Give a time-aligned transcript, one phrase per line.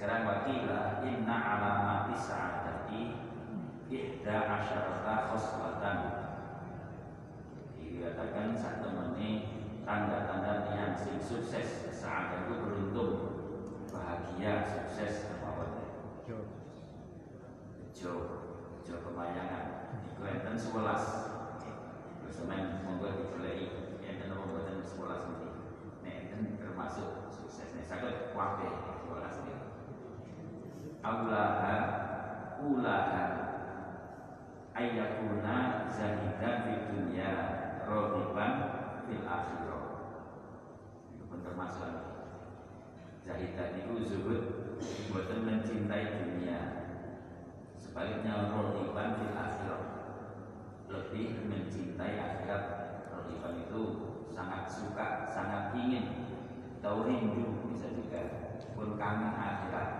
[0.00, 3.20] Sekarang wakilah inna alamat disa'adati
[3.92, 5.98] ihda asyarata khoslatan
[7.76, 13.12] dikatakan saat temani tanda-tanda yang sing sukses saat itu beruntung
[13.92, 15.68] bahagia sukses apa
[17.92, 18.40] Jo
[18.80, 19.92] Jo kemayangan.
[20.16, 21.28] Iku enten sebelas.
[22.24, 22.56] Bersama
[22.88, 23.68] monggo dibelai
[24.00, 25.48] Enten apa buatan sebelas ini
[26.00, 28.99] Nek enten termasuk sukses Nek sakit ini
[31.00, 31.76] Aulaha
[32.60, 33.24] Ulaha.
[34.76, 37.32] Ayyakuna zahidan fi dunia
[37.88, 38.52] Rohiban
[39.08, 39.84] fil akhirah.
[41.16, 41.92] Itu pun termasuk.
[43.24, 44.42] Zahidan itu zuhud
[45.08, 46.60] Buatan mencintai dunia.
[47.80, 49.82] Sebaliknya rohiban fil akhirat
[50.84, 52.64] Lebih mencintai akhirat.
[53.08, 53.82] Rohiban itu
[54.28, 56.28] sangat suka, sangat ingin.
[56.84, 58.52] Tahu rindu bisa juga.
[58.76, 59.99] Pun kangen akhirat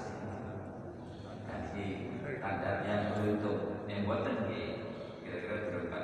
[1.71, 4.35] Jadi tanda yang beruntung Yang buatan
[5.23, 6.03] Kira-kira berempat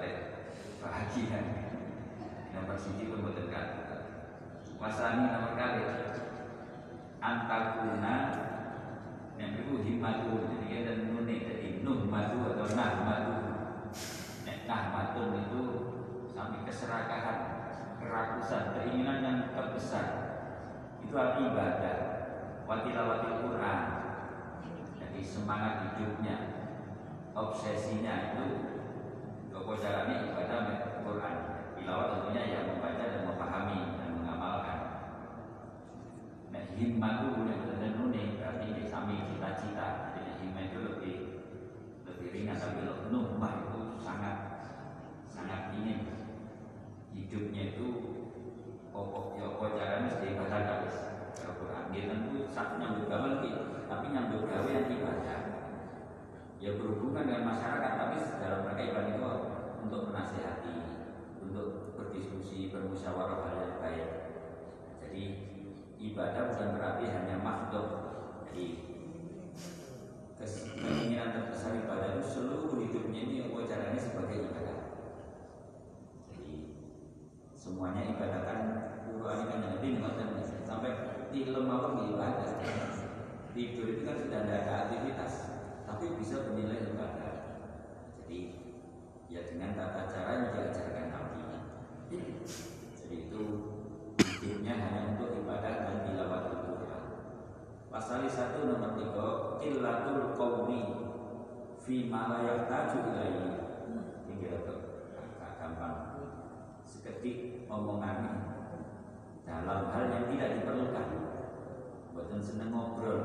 [0.79, 1.39] bahagia
[2.55, 3.67] Nomor siji pun kan
[4.77, 5.83] Wasani nomor kali.
[7.17, 8.15] Antakuna
[9.37, 13.35] yang itu himmatu jadi ada nuni jadi nuh matu atau nah matu
[14.69, 15.63] nah matu itu
[16.33, 17.39] sampai keserakahan
[17.97, 20.07] kerakusan keinginan yang terbesar.
[21.01, 21.97] Itu al ibadah.
[22.67, 23.96] Watilawatil Quran
[25.17, 26.37] jadi semangat hidupnya
[27.33, 28.45] obsesinya itu
[29.49, 31.35] kok caranya ibadah Quran.
[31.73, 34.79] Tilawat tentunya yang membaca dan memahami dan mengamalkan.
[36.53, 41.15] Nah himmatu yang benar nuni berarti di samping cita-cita jadi himmah itu lebih
[42.05, 44.37] lebih ringan tapi nuhmah itu sangat
[45.25, 46.13] sangat ingin
[47.17, 47.87] hidupnya itu
[48.93, 50.97] pokok ya pokok cara mesti ibadah kabis
[51.41, 53.51] Al-Quran dia tentu satu nyambut gawe lagi
[53.87, 55.39] tapi nyambut gawe yang ibadah
[56.57, 59.29] ya berhubungan dengan masyarakat tapi dalam rangka ibadah itu
[59.85, 60.75] untuk menasihati
[61.45, 64.07] untuk berdiskusi bermusyawarah hal yang baik.
[65.05, 65.23] Jadi
[66.01, 67.87] ibadah bukan berarti hanya makhluk.
[68.49, 68.65] Jadi
[70.77, 74.77] keinginan terbesar ibadah itu seluruh hidupnya ini apa caranya sebagai ibadah.
[76.33, 76.55] Jadi
[77.53, 78.59] semuanya ibadah kan
[79.05, 80.29] Quran kan yang lebih ngoten
[80.65, 80.91] sampai
[81.29, 82.49] film apa ibadah.
[83.57, 85.46] Tidur itu kan sudah ada aktivitas
[85.97, 87.33] tapi bisa bernilai ibadah
[88.21, 88.53] jadi
[89.33, 91.41] ya dengan tata cara yang diajarkan Nabi.
[92.93, 93.41] Jadi itu
[94.21, 97.03] hidupnya hanya untuk ibadah dan tilawat Al-Quran
[97.89, 100.81] pasal satu nomor tiga killatul qawmi
[101.81, 103.41] fi ma la yahtaju ilaihi
[104.29, 104.77] ini agak
[105.57, 105.97] gampang.
[106.85, 108.21] Seketika omongan
[109.49, 111.09] dalam hal yang tidak diperlukan.
[112.13, 113.17] Buatan seneng ngobrol,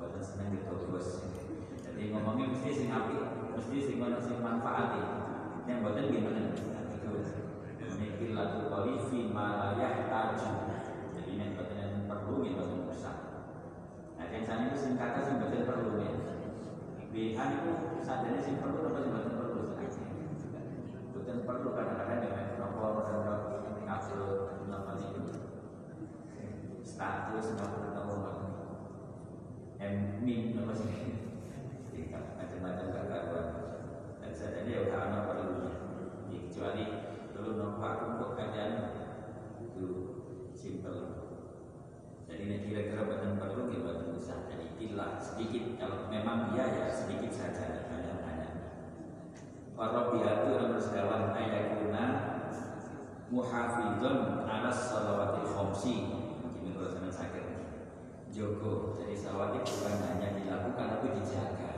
[0.00, 1.08] buatan seneng bos.
[1.76, 3.16] Jadi ngomongnya mesti sing api,
[3.52, 4.96] mesti sing ono sing manfaat
[5.68, 6.56] Yang buatan gimana?
[6.56, 7.12] Itu
[7.84, 10.50] memiliki lagu kali fi malayah taju.
[11.12, 13.16] Jadi yang buatan yang perlu ya buatan besar.
[14.16, 16.12] Nah yang sana itu sing kata sing buatan perlu ya.
[17.12, 19.60] BH itu sadarnya sing perlu apa sing buatan perlu?
[21.12, 25.22] Buatan perlu kadang-kadang ya nopo dan ngupload apa itu
[26.80, 28.29] status nopo nopo
[29.80, 30.92] em min apa sih?
[32.12, 33.48] Macam-macam kekaguan
[34.20, 35.74] dan saya jadi ya udah anak perlunya
[36.28, 36.84] kecuali
[37.32, 38.72] dulu nampak untuk kajian
[39.64, 39.88] itu
[40.52, 41.00] simple.
[42.28, 45.80] Jadi ini kira-kira badan perlu kita besar jadi tilah sedikit.
[45.80, 47.88] Kalau memang biaya sedikit saja.
[47.88, 48.52] Banyak-banyak
[49.80, 52.04] Warabiyatu nomor sekawan ayakuna
[53.32, 56.12] muhafidun ala salawatil khomsi
[56.44, 57.44] Mungkin kalau sama sakit
[58.30, 61.72] Joko Jadi salawat itu bukan hanya dilakukan tapi dijaga.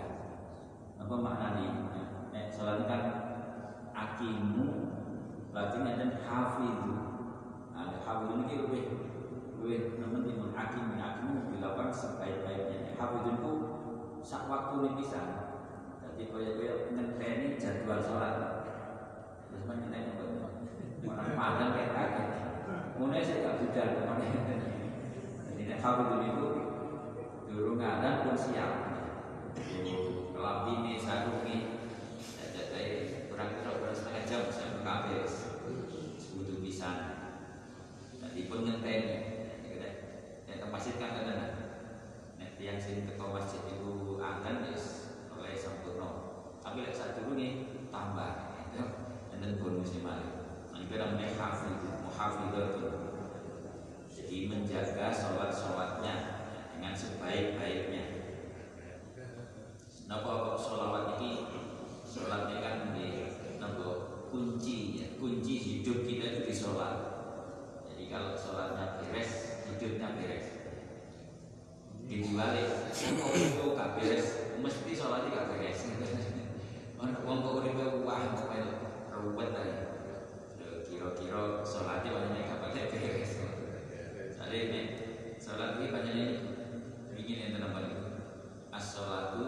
[1.01, 1.69] Apa maknanya?
[2.29, 3.03] Nek salat kan
[3.97, 4.93] akimu
[5.53, 6.93] berarti ada hafidhu
[7.73, 8.85] Nah, hafidhu ini lebih
[9.65, 11.57] lebih namun di hakim akimu.
[11.57, 13.01] Dilakukan sebaik-baiknya.
[13.01, 13.53] Hafidhu itu
[14.21, 15.21] sak waktu ini bisa
[16.05, 18.37] jadi kaya-kaya ngenteni jadwal sholat.
[19.49, 20.21] Terus ngenteni
[21.09, 22.29] orang padang kayak kaget.
[23.01, 24.25] Mulai saya gak budal ke mana
[25.63, 26.49] jadi hafidhu itu.
[27.47, 28.73] Dulu ngadan pun siap.
[30.35, 31.59] Kelabini sarungi
[32.51, 35.55] jadi kurang kurang setengah jam saya berkabes
[36.19, 36.91] sebutu bisa
[38.19, 39.19] jadi pun ngenteni
[40.51, 41.35] Nek masjid kan ada
[42.43, 46.11] Nek tiang sini ke masjid itu akan yes, oleh sempurna
[46.59, 46.97] Tapi lek
[47.39, 47.51] nih
[47.95, 48.33] tambah.
[49.43, 50.27] Dan bonus mari
[50.75, 53.12] Nah itu namanya hafid Muhafidhatun
[54.33, 56.15] Jadi menjaga sholat-sholatnya
[56.73, 58.05] Dengan sebaik-baiknya
[59.93, 61.53] Kenapa kok sholawat ini
[62.09, 63.85] Sholat ini kan di Kenapa
[64.33, 65.07] kunci ya.
[65.21, 66.97] Kunci hidup kita itu di sholat
[67.85, 70.47] Jadi kalau sholatnya beres Hidupnya beres
[72.09, 72.89] Dibalik
[73.37, 75.81] itu gak beres Mesti sholatnya gak beres
[77.05, 78.49] Wong kok uripe wah kok
[79.13, 79.73] ruwet ae.
[80.89, 82.61] Kira-kira sholatnya banyak gak
[82.97, 83.42] beres.
[84.53, 84.81] Jadi ini
[85.41, 86.27] sholat ini banyak ini
[87.17, 88.21] bikin yang.
[88.69, 89.45] As-sholatu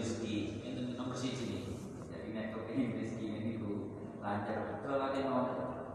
[0.00, 0.64] rizki.
[0.64, 1.76] Itu nomor.
[2.08, 2.32] Jadi
[2.96, 4.80] rezeki ini ku lancar.
[4.80, 5.44] Sholat mau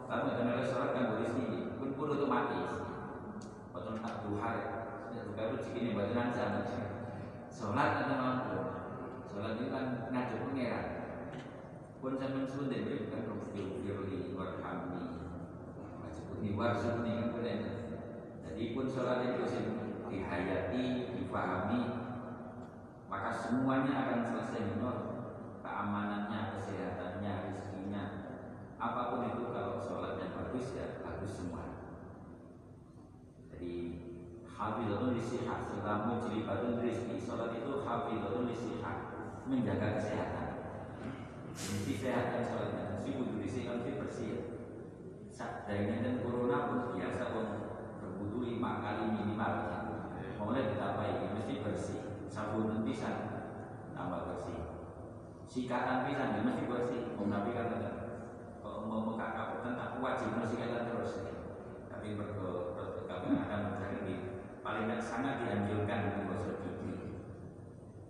[0.05, 2.85] kamu sholat kan rizki pun pun otomatis.
[5.09, 5.21] Ya
[6.05, 6.85] buat.
[7.49, 8.61] Sholat mampu
[9.57, 10.85] itu kan pengeran
[11.97, 12.45] Pun sampai
[13.09, 13.76] kan firli warhamni
[16.57, 17.57] Kan boleh
[18.41, 19.45] Jadi pun sholat itu
[20.09, 21.81] dihayati, difahami
[23.05, 25.05] Maka semuanya akan selesai menurut
[25.61, 28.03] Keamanannya, kesehatannya, rezekinya.
[28.81, 31.91] Apa pun itu kalau sholatnya bagus ya bagus semua.
[33.51, 33.73] Jadi
[34.47, 35.59] hafidhatun lisihah.
[35.59, 38.97] Setelah mujlibatun rizki sholat itu hafidhatun lisihah.
[39.43, 40.49] Menjaga kesehatan.
[41.51, 44.46] Mesti sehat kan sholatnya butuh rizki kan bersih
[45.37, 47.45] dari dan corona pun biasa pun
[48.01, 49.53] berbutuh lima kali minimal.
[50.41, 51.99] Mulai ditapai mesti bersih.
[52.25, 53.09] Sabun bisa
[53.93, 54.57] tambah bersih.
[55.45, 57.01] Sikatan bisa ya mesti bersih.
[57.13, 57.69] Tapi kan
[58.63, 61.11] kalau mau kakak kan tak wajib sikatan terus.
[61.85, 62.73] Tapi berko
[63.05, 64.15] akan mencari
[64.65, 66.93] paling sangat dianjurkan untuk gosok gigi.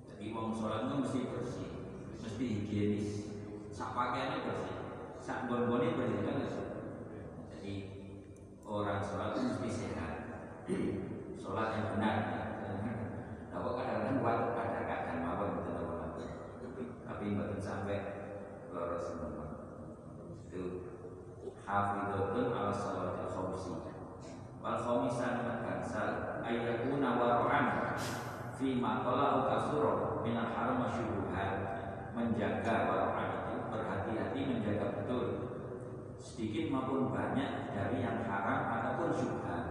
[0.07, 1.69] Jadi wong sholat itu mesti bersih,
[2.21, 3.09] mesti higienis.
[3.73, 4.77] Sak pakaiannya bersih,
[5.21, 6.37] sak bonbonnya bersih kan
[8.67, 10.13] orang sholat itu mesti sehat.
[11.39, 12.17] sholat yang benar.
[13.47, 15.71] Nah, kok kadang-kadang buat kadang-kadang mawon gitu
[17.07, 17.97] Tapi bukan sampai
[18.75, 19.47] loros semua.
[20.51, 20.63] Itu
[21.63, 23.73] hafidhatun ala salatil khawsi
[24.59, 27.95] wal khamisan kansal ayyakuna wara'an
[28.59, 31.51] fi ma qala kasura min al haram syubuhat
[32.15, 35.26] menjaga wara'an itu berhati-hati menjaga betul
[36.27, 39.63] sedikit maupun banyak dari yang haram ataupun syubhat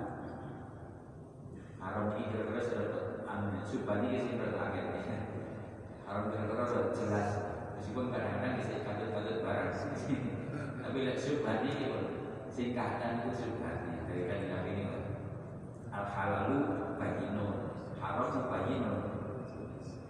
[1.76, 2.86] haram ini kira-kira sudah
[3.68, 4.84] syubhat ini sih terakhir.
[6.08, 7.30] Haram kira-kira sudah jelas.
[7.76, 9.70] Meskipun kadang-kadang bisa katut-katut barang
[10.80, 11.92] tapi lihat syubhat ini
[12.48, 14.84] singkatan itu syubhat dari kan Nabi ini
[15.92, 16.58] al halalu
[16.96, 17.68] bayinun
[18.00, 18.98] haram bayinun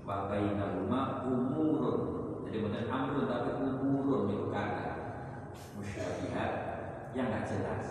[0.07, 1.99] wa bainahuma umurun.
[2.47, 4.96] Jadi bukan amrun tapi umurun itu kata
[7.47, 7.89] jelas.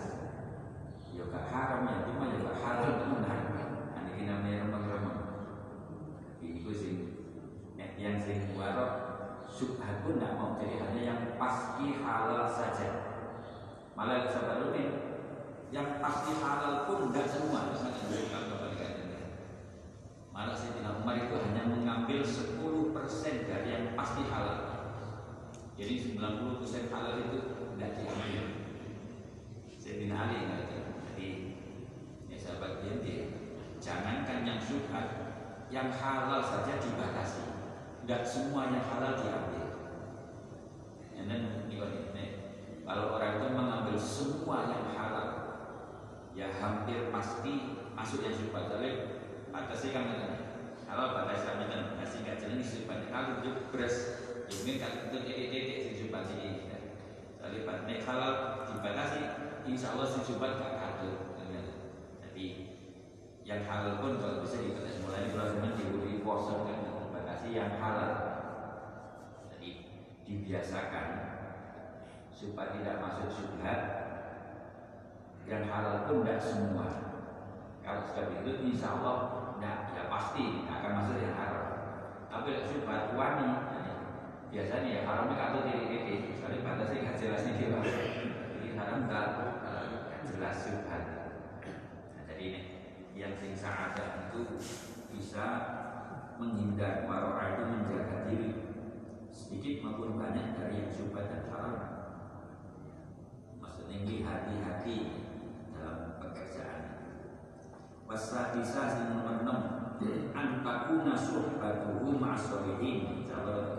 [1.16, 3.40] Ya gak haram ya cuma ya gak halal tenan.
[3.96, 5.18] Ane iki namanya remeng-remeng.
[6.76, 6.96] Sing
[7.78, 8.92] nek yang sing warok
[9.48, 12.88] subhat pun tidak mau jadi hanya yang pasti halal saja.
[13.96, 14.76] Malah sahabat
[15.72, 17.72] yang pasti halal pun tidak semua.
[20.36, 22.60] Malah Sayyidina Umar itu hanya mengambil 10%
[23.48, 24.84] dari yang pasti halal.
[25.80, 28.44] Jadi 90% halal itu tidak diambil.
[29.76, 30.48] Sayyidina Ali.
[31.12, 31.28] Jadi
[32.32, 33.28] ya sahabat dia,
[33.76, 35.06] jangankan yang syubhat,
[35.68, 37.44] yang halal saja dibatasi.
[38.02, 39.66] Tidak semua yang halal diambil.
[41.16, 41.42] Dan
[42.86, 45.28] kalau orang itu mengambil semua yang halal,
[46.32, 48.72] ya hampir pasti masuk yang syubhat.
[48.72, 48.88] Jadi
[49.52, 50.06] batasi kan
[50.86, 53.04] kalau batasi kami kan masih nggak jelas syubhat.
[53.10, 53.96] Kalau itu beres,
[54.48, 56.55] mungkin kalau itu titik-titik si syubhat ini.
[57.46, 58.34] Jadi nek halal
[58.66, 59.20] dibatasi,
[59.70, 61.16] insya Allah si syubhat gak kaget.
[62.26, 62.46] Jadi
[63.46, 68.12] yang halal pun kalau bisa dibatasi mulai bulan Ramadan diberi puasa kan dibatasi yang halal.
[69.54, 69.70] Jadi
[70.26, 71.06] dibiasakan
[72.34, 73.80] supaya tidak masuk syubhat
[75.46, 76.88] yang halal pun tidak semua.
[77.86, 79.16] Kalau sudah itu insya Allah
[79.54, 81.66] tidak ya pasti akan masuk yang haram.
[82.26, 83.46] Tapi syubhat wani
[84.56, 87.68] biasanya ya haramnya kalau titik-titik soalnya batasnya nggak jelas nih dia
[88.56, 89.26] jadi haram nggak
[90.32, 91.02] jelas syubhat.
[92.16, 92.60] Nah, jadi ini
[93.12, 94.56] yang sing ada itu
[95.12, 95.44] bisa
[96.40, 98.50] menghindar waro'a itu menjaga diri.
[99.28, 101.76] Sedikit maupun banyak dari yang syubhat dan haram.
[103.60, 104.96] Maksudnya ini hati-hati
[105.76, 106.80] dalam pekerjaan.
[108.08, 113.75] Wasadisa sing nomor 6 antakuna suhbatuhu ma'asolihin sebagai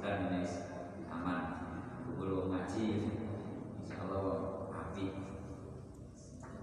[0.00, 0.48] masjidan ini
[1.12, 1.40] aman.
[2.08, 3.12] Bubul ngaji
[3.84, 5.12] insya Allah api.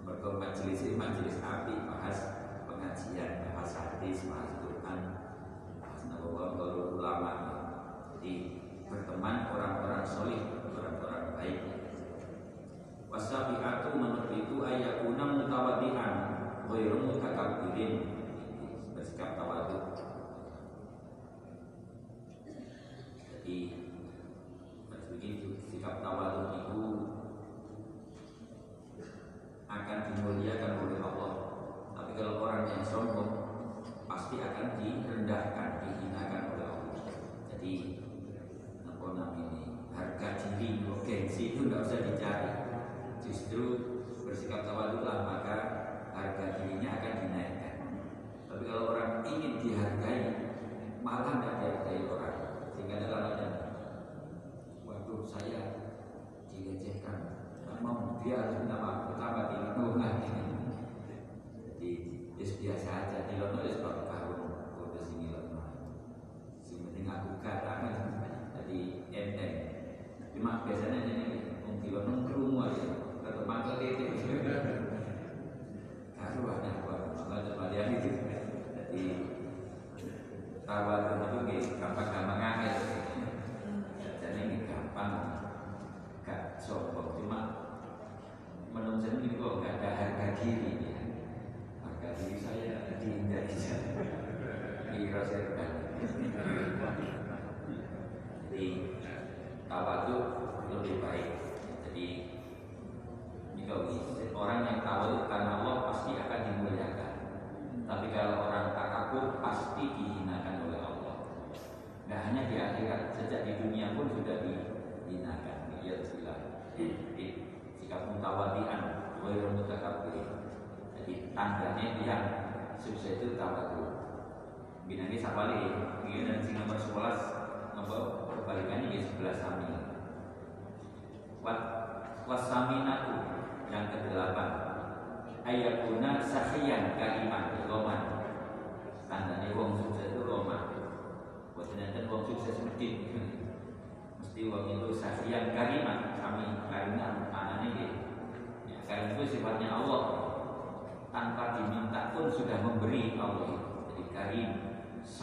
[0.01, 2.17] Berkau majelis ini majelis api bahas
[2.65, 5.01] pengajian bahas hadis bahas Quran
[5.77, 7.33] bahas nabawi kalau ulama.
[8.17, 8.33] Jadi
[8.89, 10.41] berteman orang-orang solih
[10.73, 11.59] orang-orang baik.
[13.05, 16.13] Wasabiatu menurut itu ayakuna mutawadian
[16.65, 18.17] ghairu mutakabbirin.
[18.97, 19.96] Bersikap tawadhu
[23.47, 23.71] jadi
[25.07, 26.83] begitu sikap tawadhu itu
[29.71, 31.33] akan dimuliakan oleh Allah.
[31.95, 33.31] Tapi kalau orang yang sombong
[34.03, 37.07] pasti akan direndahkan dihinakan oleh Allah.
[37.47, 38.03] Jadi
[38.83, 42.51] apa namanya harga diri gengsi itu tidak usah dicari.
[43.23, 43.63] Justru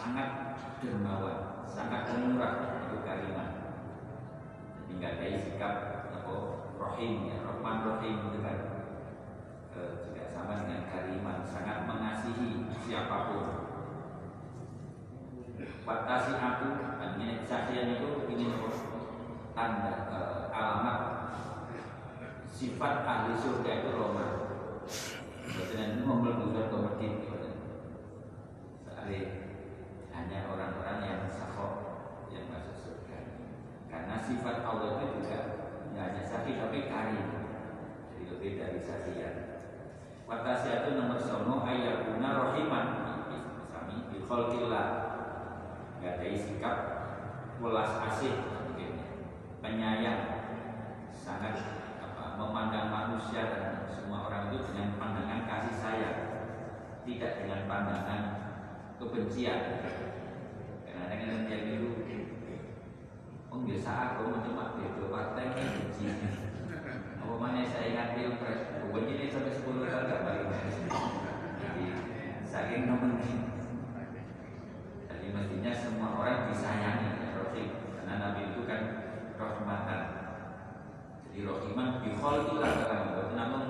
[0.04, 3.48] sangat dermawan sangat pemurah itu kalimat.
[4.84, 5.74] Jadi nggak ada sikap
[6.12, 6.34] apa
[6.76, 8.58] rohim ya rohman rohim itu kan.
[9.72, 13.48] E, juga sama dengan kalimat sangat mengasihi siapa pun.
[15.88, 16.68] Batasi aku
[17.00, 18.52] artinya saksian itu ini
[19.56, 20.18] tanda e,
[20.52, 21.00] alamat.
[22.52, 24.26] Sifat ahli surga itu Roma.
[25.48, 27.50] Betul mau melebu surga.
[28.84, 29.43] Sekali
[30.14, 31.74] hanya orang-orang yang sahok
[32.30, 33.18] yang masuk surga.
[33.90, 35.38] Karena sifat Allah itu juga
[35.90, 37.26] tidak hanya sakit tapi karim.
[38.14, 39.34] Jadi lebih dari sakian.
[40.24, 42.86] Watasiatu nomor sono ayakuna rohiman
[43.68, 44.86] Sami bikholkillah
[46.00, 46.76] ada sikap
[47.60, 48.32] Welas asih
[49.60, 50.24] Penyayang
[51.12, 51.56] Sangat
[52.00, 56.18] apa, memandang manusia dan semua orang itu dengan pandangan kasih sayang
[57.04, 58.43] Tidak dengan pandangan
[58.98, 59.62] kebencian.
[60.86, 62.04] Karena dengan yang itu
[63.54, 66.10] Oh biasa aku cuma beda partai benci.
[67.22, 70.46] Apa mana saya ingat pilpres Pokoknya ini sampai 10 tahun gak balik.
[71.62, 71.84] Jadi
[72.42, 73.38] saking nemenin
[75.06, 77.68] Jadi mestinya semua orang disayangi ya, Rohim.
[77.94, 78.80] Karena Nabi itu kan
[79.38, 80.02] rahmatan.
[81.30, 82.74] Jadi rohiman bihol ilah
[83.38, 83.64] Namun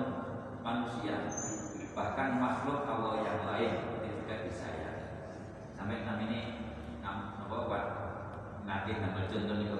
[0.65, 1.29] manusia.
[1.93, 4.84] Bahkan makhluk Allah yang lain Itu juga disayangi
[5.85, 6.41] Sampai ini
[7.05, 7.85] Apa buat
[8.65, 9.79] Ngatih nama contoh itu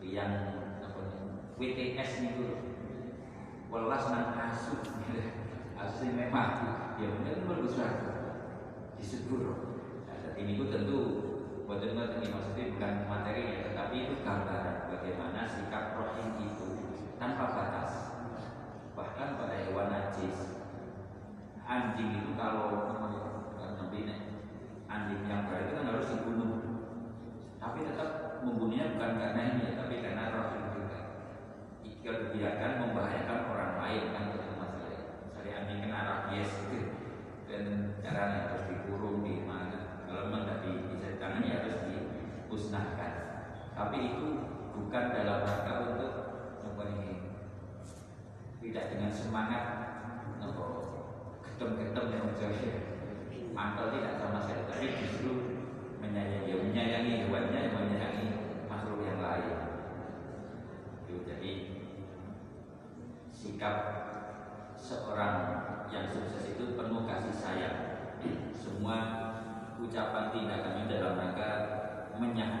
[0.00, 0.32] Yang
[1.60, 2.48] WTS itu.
[3.68, 4.80] Welas nang asuh
[5.76, 8.40] asuh memang ya benar mlebu swarga
[8.96, 9.44] disebut
[10.08, 11.00] nah, jadi ini tentu
[11.68, 13.58] buatan buatan ini maksudnya bukan materi ya.
[13.68, 16.68] Tetapi itu gambaran bagaimana sikap rohim itu
[17.20, 17.92] tanpa batas.
[18.96, 20.56] Bahkan pada hewan najis
[21.68, 22.96] anjing itu kalau
[23.76, 24.08] nabi
[24.86, 26.52] anjing yang baik itu kan harus dibunuh.
[27.58, 30.98] Tapi tetap membunuhnya bukan karena ini tapi karena rohim juga
[31.82, 36.78] jika dibiarkan membahayakan orang lain kan itu masalah misalnya anjing kena rabies itu
[37.50, 37.62] dan
[37.98, 43.12] caranya harus dikurung di mana kalau memang tidak bisa ditangani harus dimusnahkan.
[43.74, 44.26] Tapi itu
[44.72, 46.12] bukan dalam rangka untuk
[46.62, 46.84] apa
[48.62, 49.62] tidak dengan semangat
[50.42, 50.66] nopo
[51.42, 52.95] ketem-ketem yang menjadi
[53.56, 55.32] mantel tidak sama sekali tapi justru
[55.96, 58.26] menyayangi menyayangi hewannya menyayangi
[58.68, 59.56] makhluk yang lain.
[61.08, 61.52] Itu jadi
[63.32, 63.76] sikap
[64.76, 65.36] seorang
[65.88, 67.78] yang sukses itu penuh kasih sayang.
[68.52, 68.96] Semua
[69.80, 71.50] ucapan tindakannya dalam rangka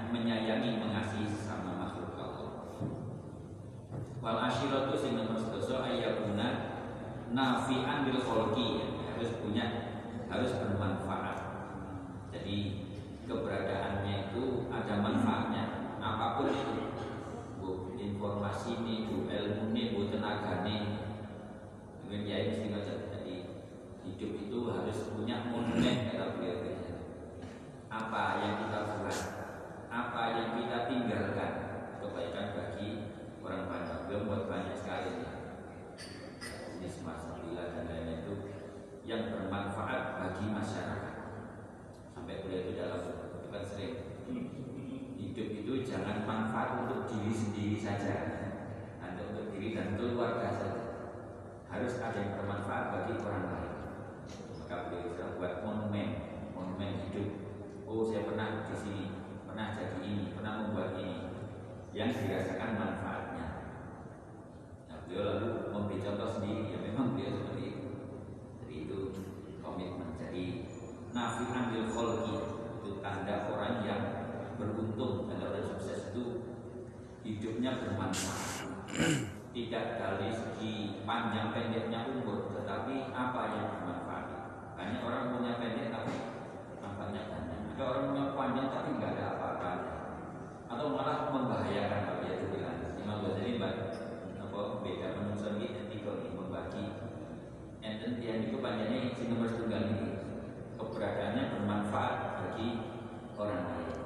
[0.08, 2.48] menyayangi mengasihi sesama makhluk Allah.
[4.24, 6.48] Wal asyiratu sing nomor sedoso ayakuna
[7.36, 9.85] nafi'an bil kholqi harus punya
[10.36, 11.38] harus bermanfaat
[12.28, 12.56] jadi
[13.24, 15.64] keberadaannya itu ada manfaatnya
[15.96, 16.76] apa pun itu
[17.56, 21.08] bu informasi ini bu ilmu ini bu tenaga ini
[22.06, 23.36] dengan ya mesti jadi
[24.06, 26.62] hidup itu harus punya monumen kata beliau
[27.90, 29.18] apa yang kita buat
[29.90, 31.52] apa yang kita tinggalkan
[31.98, 32.88] kebaikan bagi
[33.42, 35.26] orang banyak beliau buat banyak sekali
[36.78, 38.34] ini semasa bila dan lain-lain itu
[39.02, 41.14] yang bermanfaat bagi masyarakat
[42.14, 43.94] sampai beliau itu dalam itu kan sering
[45.18, 48.14] hidup itu jangan manfaat untuk diri sendiri saja
[49.02, 50.82] Anda untuk diri dan keluarga saja
[51.70, 53.72] harus ada yang bermanfaat bagi orang lain
[54.66, 56.08] maka beliau sudah buat monumen
[56.50, 57.28] monumen hidup
[57.86, 59.04] oh saya pernah di sini
[59.46, 61.30] pernah jadi ini pernah membuat ini
[61.94, 63.46] yang dirasakan manfaatnya
[64.90, 67.88] nah beliau lalu memberi contoh sendiri ya memang beliau seperti itu
[68.58, 68.98] jadi itu
[69.62, 70.44] komitmen jadi
[71.14, 72.34] nafi ambil kholki
[72.82, 74.02] itu tanda orang yang
[74.58, 76.24] beruntung dan orang sukses itu
[77.22, 78.66] hidupnya bermanfaat
[79.54, 84.26] tidak dari segi panjang pendeknya umur tetapi apa yang bermanfaat
[84.76, 86.16] banyak orang punya pendek tapi
[86.82, 89.72] manfaatnya banyak ada orang punya panjang tapi nggak ada apa-apa
[90.68, 93.56] atau malah membahayakan kalau ya itu bilang Imam Ghazali
[94.40, 96.84] apa beda manusia ini tiga ini membagi
[97.84, 100.08] enten tiang itu panjangnya si nomor tunggal ini
[100.76, 102.68] keberadaannya bermanfaat bagi
[103.36, 103.96] orang lain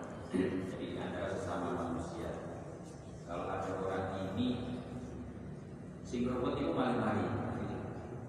[0.66, 2.30] jadi antara sesama manusia
[3.30, 4.80] kalau ada orang ini
[6.10, 7.22] sing robot itu mari-mari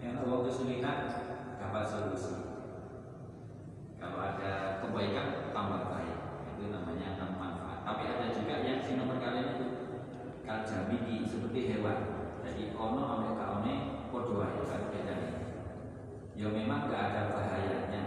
[0.06, 1.18] yang tahu kesulitan
[1.58, 2.38] dapat solusi.
[3.98, 6.46] Kalau ada kebaikan tambah baik.
[6.54, 7.82] Itu namanya enam manfaat.
[7.82, 9.66] Tapi ada juga yang si nomor kalian itu
[10.46, 11.98] kaljamidi seperti hewan.
[12.46, 13.74] Jadi ono ame kaone
[14.14, 15.42] podo ae kan bedanya
[16.38, 18.02] ya memang gak ada bahayanya.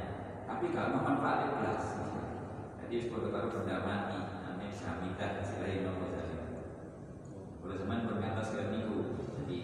[0.46, 1.82] Tapi kalau manfaat jelas.
[2.78, 4.18] Jadi seperti kalau benda mati.
[4.38, 6.34] Namanya samita istilahnya nomor saja
[7.64, 9.13] kalau zaman berkata sekali minggu
[9.44, 9.61] jadi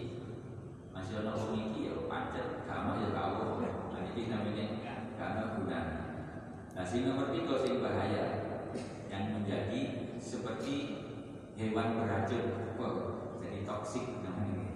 [0.93, 4.65] masih ada orang ini ya pancet kamu ya kau nah ini namanya
[5.17, 5.79] karena guna
[6.77, 8.23] nah si nomor tiga sih bahaya
[9.09, 9.81] yang menjadi
[10.21, 10.75] seperti
[11.57, 12.45] hewan beracun
[13.41, 14.71] jadi toksik namanya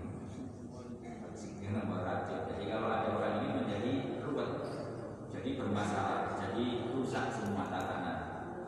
[1.66, 2.46] dengan meracun.
[2.46, 4.52] Jadi kalau ada orang ini menjadi ruwet,
[5.34, 8.18] jadi bermasalah, jadi rusak semua tatanan.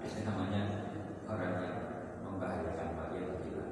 [0.01, 0.91] Itu namanya
[1.29, 1.77] orang yang
[2.25, 3.65] membahayakan bagi kita.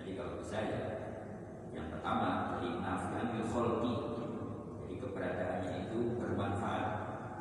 [0.00, 0.82] Jadi kalau bisa ya,
[2.06, 3.94] pertama dari nafian bil kholqi.
[4.78, 6.86] Jadi keberadaannya itu bermanfaat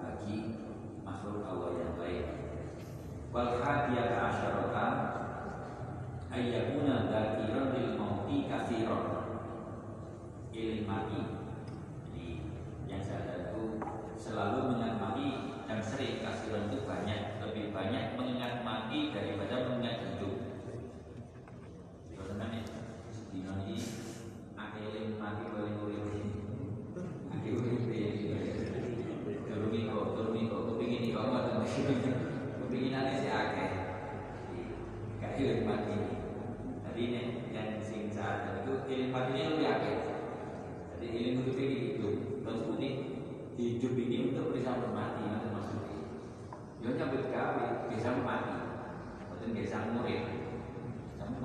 [0.02, 0.58] bagi
[1.06, 2.26] makhluk Allah yang lain.
[3.30, 4.86] Wal hadiyata asyarata
[6.34, 9.06] ayyakuna dzakiran lil mauti katsiran
[10.50, 11.22] ilmu mati
[12.10, 12.28] jadi
[12.90, 13.86] yang saya itu
[14.18, 15.30] selalu mengingat mati
[15.70, 20.36] dan sering kasihan itu banyak lebih banyak mengingat mati daripada mengingat hidup
[22.18, 23.78] Karena di ini
[24.76, 26.06] akhirnya mati boleh urip
[27.32, 27.80] akhir urip
[29.48, 31.64] turun minggu turun minggu kepingin nih kamu atau
[32.60, 33.72] kepinginannya si akeh.
[35.24, 35.96] Gak ilmu mati.
[36.84, 37.22] Tadi ini
[37.56, 39.98] yang sing saat itu ilmu mati ini lebih akeh.
[41.00, 42.92] Jadi ilmu hidup ini hidup maksudnya
[43.56, 45.46] hidup ini untuk bisa mati ya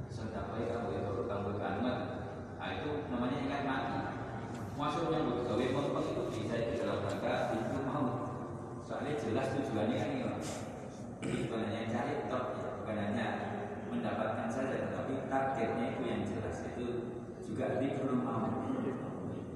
[0.06, 1.98] sedang baik kamu itu kamu banget
[2.54, 3.98] nah itu namanya ingat mati
[4.78, 8.06] masuk nyambut gawe ngompang itu bisa di dalam rangka itu mau
[8.86, 10.22] soalnya jelas tujuannya kan ini
[11.24, 13.26] jadi bukan hanya cari top ya bukan hanya
[13.90, 16.86] mendapatkan saja tetapi targetnya itu yang jelas itu
[17.42, 18.46] juga di belum mau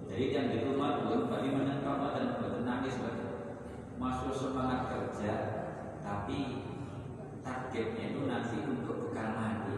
[0.09, 2.27] jadi yang di rumah belum bagi menentang dan
[2.67, 2.99] nangis
[3.99, 5.35] masuk semangat kerja
[6.09, 6.65] tapi
[7.43, 9.77] targetnya itu nanti untuk bekal mati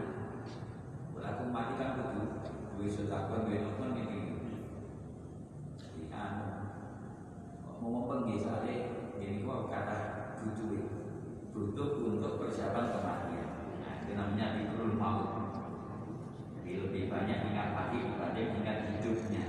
[1.11, 4.39] berlaku mati kan begitu sudah gue nonton ini
[5.83, 6.47] jadi anu
[7.83, 8.87] mau pergi soalnya
[9.19, 9.97] ini kok kata
[10.39, 10.87] butuh
[11.51, 13.47] butuh untuk persiapan kematian.
[14.07, 15.27] Itu namanya dikurul maut.
[16.55, 19.43] Jadi lebih banyak ingat mati dibanding ingat hidupnya.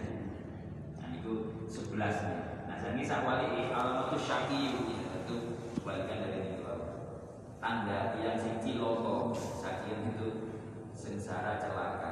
[0.99, 2.19] Nah itu sebelas
[2.67, 4.61] nah ini saya wali alamat itu syaki
[5.23, 5.37] itu
[5.87, 6.67] balikan dari itu.
[7.63, 10.51] Tanda yang si ciloko sakit itu
[10.99, 12.12] sengsara celaka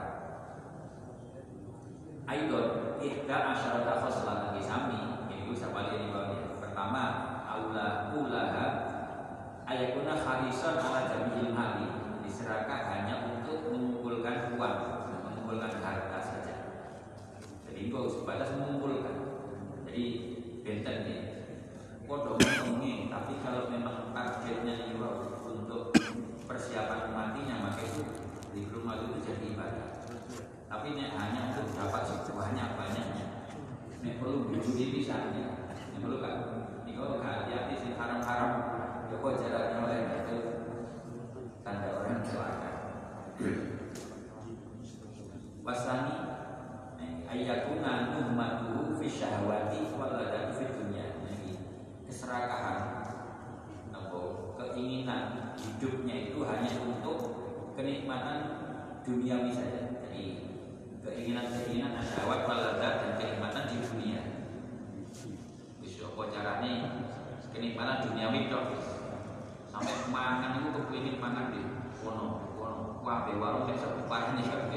[2.30, 5.02] Aidon ihda asyarata khoslah lagi sami.
[5.26, 6.14] Ini saya wali ini
[6.62, 7.02] pertama
[7.50, 8.66] aula ulaha
[9.66, 11.90] ayakuna khalisan ala jamil mali
[12.22, 14.78] diserahkan hanya untuk mengumpulkan uang,
[15.26, 16.54] mengumpulkan harta saja.
[17.66, 19.16] Jadi kau sebatas mengumpulkan.
[19.90, 20.04] Jadi
[20.62, 21.20] benten nih.
[22.06, 25.94] Kodok ini, tapi kalau memang targetnya juga untuk
[26.46, 28.02] persiapan matinya, maka itu
[28.50, 29.88] di rumah itu jadi ibadah.
[30.70, 32.02] Tapi ini hanya untuk dapat
[32.34, 33.26] banyak banyaknya.
[34.00, 36.34] Ini perlu bujuri bisa Ini perlu kan?
[36.82, 38.52] Ini kalau hati-hati sih haram-haram,
[39.10, 40.36] ya kok jaraknya oleh itu
[41.66, 42.72] tanda orang celaka.
[45.60, 46.16] Wasani
[47.28, 51.18] ayatuna nuhmatuhu fi syahwati wal ladatu fi dunya.
[51.20, 51.50] Jadi
[52.08, 52.78] keserakahan
[53.92, 57.18] atau keinginan hidupnya itu hanya untuk
[57.76, 58.38] kenikmatan
[59.04, 60.00] duniawi saja.
[60.08, 60.50] Jadi
[61.00, 64.20] keinginan-keinginan syahwat wal ladat dan kenikmatan di dunia.
[65.80, 66.72] Bisa apa caranya
[67.52, 68.76] kenikmatan duniawi dok
[69.70, 71.62] sampai mangan itu kepingin mangan di
[72.02, 74.68] kono kono wabe warung yang sepuparan nih kan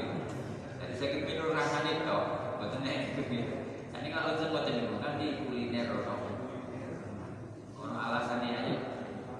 [0.80, 2.18] jadi saya kira rasanya itu
[2.56, 3.12] betul nih
[3.94, 6.18] ini kalau semua jadi kan di kuliner atau
[7.76, 8.76] kono alasannya aja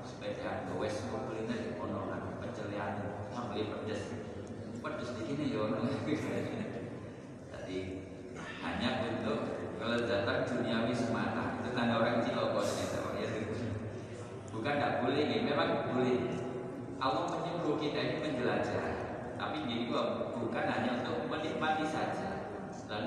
[0.05, 2.93] sepeda gowes kuliner di kono kan pecelian
[3.33, 4.03] mau beli pedes
[4.85, 5.65] pedes di sini ya
[7.55, 7.79] tadi
[8.61, 9.41] hanya untuk
[9.81, 13.29] kelezatan duniawi semata itu tanda orang ciloko gitu ya
[14.55, 16.19] bukan tidak boleh ya memang boleh
[17.03, 18.87] Allah menyuruh kita ini menjelajah
[19.37, 20.09] tapi jadi kok
[20.41, 22.49] bukan hanya untuk menikmati saja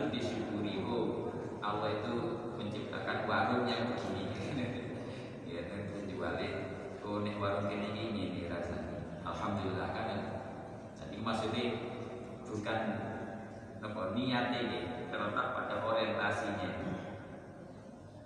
[0.08, 2.16] lalu disyukuri oh Allah itu
[2.56, 4.32] menciptakan warung yang begini.
[5.44, 9.20] Ya dan menjualnya oh nih warung ini ini nih rasanya.
[9.28, 10.08] Alhamdulillah kan?
[10.96, 11.66] Jadi maksudnya
[12.48, 12.80] bukan
[13.84, 14.80] apa niatnya ini
[15.12, 16.72] terletak pada orientasinya.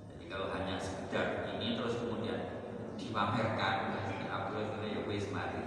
[0.06, 2.62] Jadi kalau hanya sekedar ini terus kemudian
[2.94, 3.98] dipamerkan
[4.30, 5.66] aku itu ya wis mari.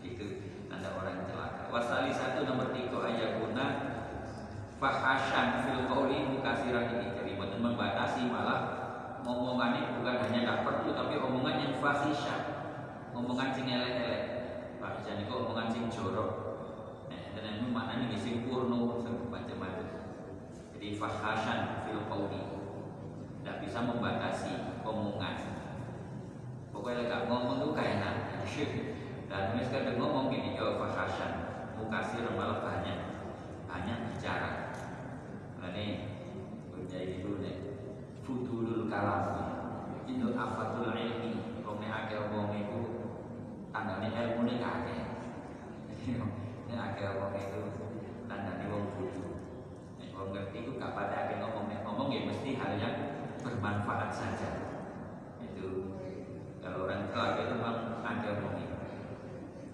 [0.00, 0.40] Itu
[0.72, 1.68] tanda orang celaka.
[1.68, 3.95] Wasali satu nomor tiga ayakuna
[4.76, 7.16] fahasyan fil qawli mukasiran ini.
[7.16, 8.60] Jadi betul membatasi malah
[9.24, 12.36] ngomongannya bukan hanya tidak perlu tapi omongan yang fahisya
[13.16, 14.22] omongan sing elek-elek.
[14.76, 16.30] Fahisya itu omongan sing jorok.
[17.08, 19.00] Nah dan itu maknanya di sing purno
[19.32, 19.88] macam-macam.
[20.76, 22.04] Jadi fahasyan fil
[23.46, 25.36] tidak bisa membatasi omongan.
[26.74, 28.14] Pokoknya gak ngomong tuh kayak enak.
[29.30, 31.32] Dan ini sekarang ngomong gini jawab fahasan.
[31.78, 32.98] Muka kasih malah banyak.
[33.70, 34.65] Banyak bicara
[35.76, 36.08] ini
[36.72, 37.56] menjadi itu nih
[38.24, 39.24] futulul kalam.
[40.08, 41.60] Itu afatul ilmi.
[41.60, 42.80] Wong nek akeh wong iku
[43.74, 45.00] tandane ilmu nek akeh.
[46.66, 47.60] Nek akeh wong itu
[48.26, 49.38] tandane wong futu
[50.00, 51.68] nek wong ngerti itu gak pada akeh ngomong.
[51.68, 52.96] Nek ngomong ya mesti hal yang
[53.44, 54.50] bermanfaat saja.
[55.44, 55.92] Itu
[56.64, 58.54] kalau orang kelak itu memang akeh wong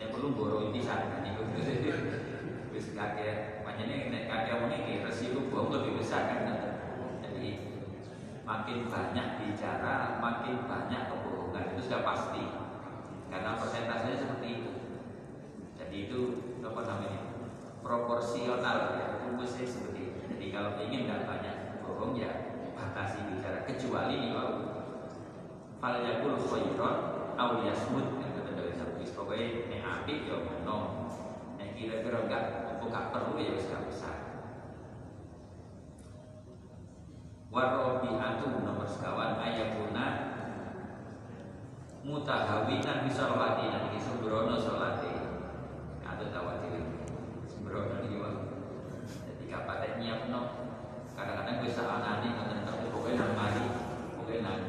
[0.01, 1.43] nek perlu boro ini sadar itu.
[2.73, 6.45] Wis kakek makanya nek kakek iki resiko bohong lebih besar kan
[7.25, 7.73] jadi
[8.45, 12.45] makin banyak bicara makin banyak kebohongan itu sudah pasti.
[13.33, 14.73] Karena persentasenya seperti itu.
[15.81, 16.21] Jadi itu
[16.61, 17.21] apa namanya
[17.81, 20.21] proporsional ya rumusnya seperti itu.
[20.37, 23.65] Jadi kalau ingin nggak banyak bohong ya batasi bicara.
[23.65, 24.55] Kecuali kalau
[25.81, 26.97] fal yakul khairan
[27.41, 31.09] aw yasmut kata satu pokoknya ini apik ya ngomong
[31.57, 32.45] nek kira-kira enggak
[32.91, 34.15] gak perlu ya wis gak usah
[37.53, 40.07] Warobi'atu nomor sekawan ayakuna
[42.01, 45.13] mutahawinan bisolati nanti sembrono solati
[46.01, 46.81] atau tawatir
[47.45, 48.35] sembrono ini wah
[49.05, 50.43] jadi kapan nyiap no.
[51.13, 53.65] Kadang-kadang bisa anani kadang tapi pokoknya nang mari
[54.17, 54.61] pokoknya nang.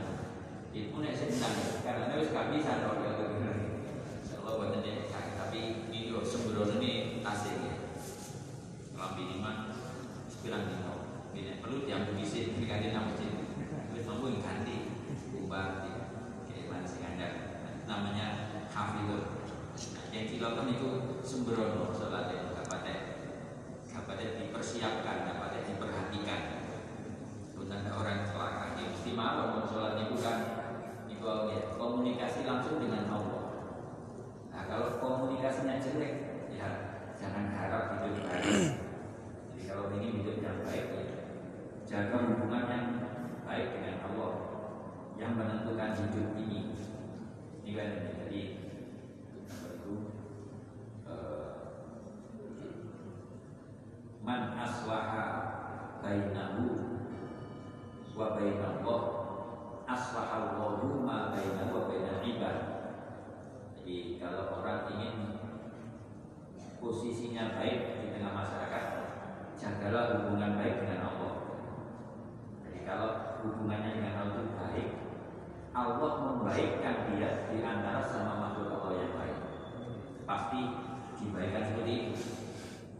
[0.76, 1.56] Itu nek senang
[1.88, 3.12] karena wis gak bisa no ya
[4.44, 4.76] Allah buat
[5.40, 6.93] tapi ini sembrono ini
[9.04, 9.68] lambi lima
[10.32, 10.92] sembilan lima
[11.36, 13.36] ini perlu jam bisa diganti nama masjid
[13.92, 14.96] wis mampu ganti
[15.36, 15.92] ubah di
[16.48, 17.28] kayak sing ada
[17.84, 19.44] namanya hafidul
[20.16, 22.86] yang dilakukan itu sembrono sholatnya dapat
[23.92, 26.42] dapat dipersiapkan dapat diperhatikan.
[27.60, 30.38] Bukan orang celaka ya mesti malu sholat itu kan
[31.10, 33.44] itu ya, komunikasi langsung dengan Allah.
[34.54, 36.14] Nah kalau komunikasinya jelek
[36.54, 36.70] ya
[37.18, 38.83] jangan harap hidup baik
[39.74, 41.06] kalau ingin hidup yang baik ya.
[41.90, 42.88] Jaga hubungan yang
[43.42, 44.34] baik dengan Allah
[45.18, 46.78] yang menentukan hidup ini.
[47.66, 47.90] Ini kan
[48.22, 48.42] jadi
[49.50, 49.94] itu?
[54.22, 55.26] Man aslaha
[56.06, 56.66] bainahu
[58.14, 59.04] wa bainallah.
[59.90, 62.58] Aslaha Allahu ma bainahu wa bainal ibad.
[63.74, 65.16] Jadi kalau orang ingin
[66.78, 68.93] posisinya baik di tengah masyarakat
[69.64, 71.34] jagalah hubungan baik dengan Allah.
[72.68, 74.88] Jadi kalau hubungannya dengan Allah itu baik,
[75.72, 79.40] Allah membaikkan dia di antara sama makhluk Allah yang baik.
[80.28, 80.62] Pasti
[81.16, 82.16] dibaikan seperti itu.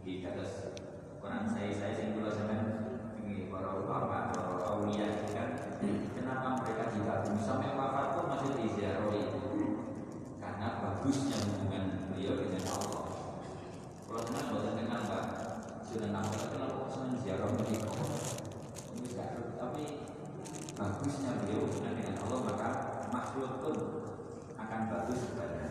[0.04, 0.72] Di atas
[1.20, 2.56] Quran saya saya simpul sama
[3.20, 5.56] ini para ulama, para aulia kan
[6.16, 9.32] kenapa mereka digabung sampai wafat pun masih diziarahi
[10.40, 13.04] karena bagusnya hubungan beliau dengan Allah.
[14.04, 15.24] Kalau senang buatan kenal pak,
[15.88, 16.53] sudah nama
[17.24, 17.88] kenal kok senang ziarah begitu.
[19.56, 19.84] Tapi
[20.76, 22.70] bagusnya beliau hubungan dengan Allah maka
[23.08, 23.76] makhluk pun
[24.60, 25.68] akan bagus kepadanya.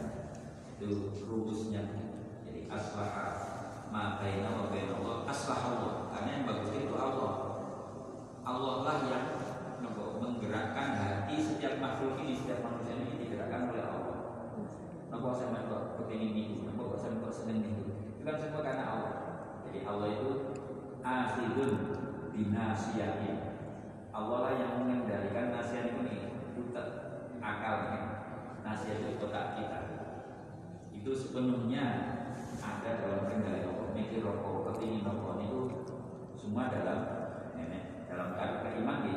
[0.81, 1.81] Itu rumusnya.
[2.49, 3.25] Jadi aslaha
[3.93, 5.93] ma wa baina Allah aslaha Allah.
[6.09, 7.33] Karena yang bagus itu Allah.
[8.43, 9.25] Allah lah yang
[10.19, 14.17] menggerakkan hati setiap makhluk ini, setiap manusia ini digerakkan oleh Allah.
[15.07, 17.93] Nopo saya kok kepingin itu, nopo kok seneng itu.
[18.17, 19.13] Itu kan semua karena Allah.
[19.63, 20.29] Jadi Allah itu
[21.03, 21.71] asidun
[22.31, 23.37] binasiyatin.
[24.13, 26.87] Allah lah yang mengendalikan nasihat ini, utak,
[27.43, 28.01] akalnya.
[28.63, 29.79] Nasihat itu otak kita.
[30.95, 31.85] Itu sepenuhnya
[32.63, 33.91] ada dalam kendali Allah.
[33.91, 35.61] Mikir rokok, kepingin rokok itu
[36.39, 36.99] semua dalam
[37.53, 39.13] nenek, dalam kata iman di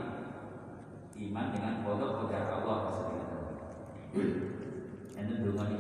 [1.30, 3.24] iman dengan kodok kodar Allah maksudnya.
[5.16, 5.78] Ini dulu ini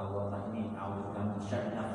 [0.00, 1.89] Allah ini awal kamu wa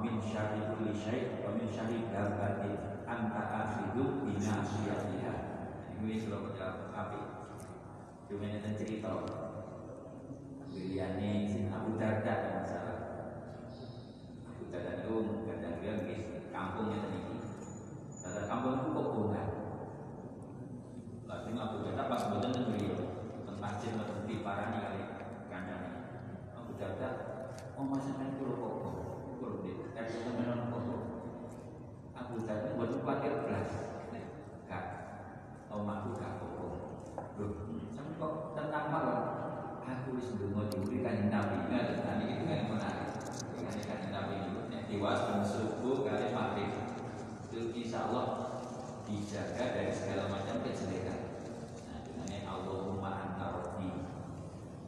[0.00, 2.72] min syari kulli syai wa min syari dabati
[3.04, 5.34] anta akhidu bina siyatiha
[6.00, 7.20] ini selalu jawab api.
[8.24, 9.12] Cuma ini cerita.
[10.70, 12.98] Wiliane sin Abu Darda masalah
[14.46, 16.16] Abu Darda itu kadang-kadang di
[16.54, 17.18] kampungnya tadi
[18.22, 19.42] Darda kampung itu kok bunga?
[21.26, 23.02] Lalu Abu Darda pas boten dan beliau
[23.42, 23.92] Tempat masjid
[24.30, 25.02] di parani kali
[25.50, 25.92] kandangnya.
[26.54, 27.08] Abu Darda
[27.74, 29.09] Oh masa kan kulo kok
[30.00, 30.84] Tapi teman kok
[32.16, 33.68] Abu Darda buat khawatir belas
[34.64, 34.84] Kak
[35.68, 36.52] Oh aku gak kok
[37.36, 37.52] Loh
[37.92, 39.20] Sampai kok tentang malam
[39.84, 41.68] aku wis ndonga diuri kanjeng Nabi.
[41.68, 43.10] Nah, tadi itu kan menarik.
[43.52, 46.72] Dengan kanjeng Nabi itu nek tiwas dan subuh kali maghrib.
[47.50, 48.26] Itu insyaallah
[49.04, 51.20] dijaga dari segala macam kejelekan.
[51.90, 53.90] Nah, dengan Allahumma anta rabbi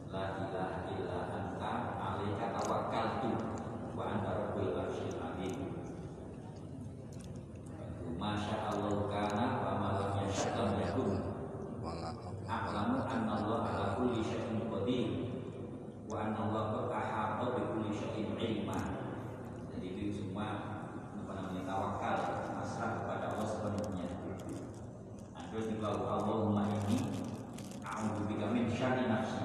[0.09, 1.71] la ilaha illa anta
[2.01, 3.42] alaika tawakkaltu
[4.13, 5.17] anta rabbil arsyil
[8.13, 11.17] Masya Allah karena wa malam yasyatam yakun
[12.45, 15.33] A'lamu anna Allah ala kulli syai'in qadir
[16.05, 16.63] Wa anna Allah
[17.73, 17.89] kulli
[19.73, 20.47] Jadi itu semua
[21.17, 22.19] apa namanya tawakal
[22.53, 24.07] masrah kepada Allah sepenuhnya
[25.33, 27.01] Ada juga Allahumma ini
[27.81, 29.42] A'udhu bika min syari nafsi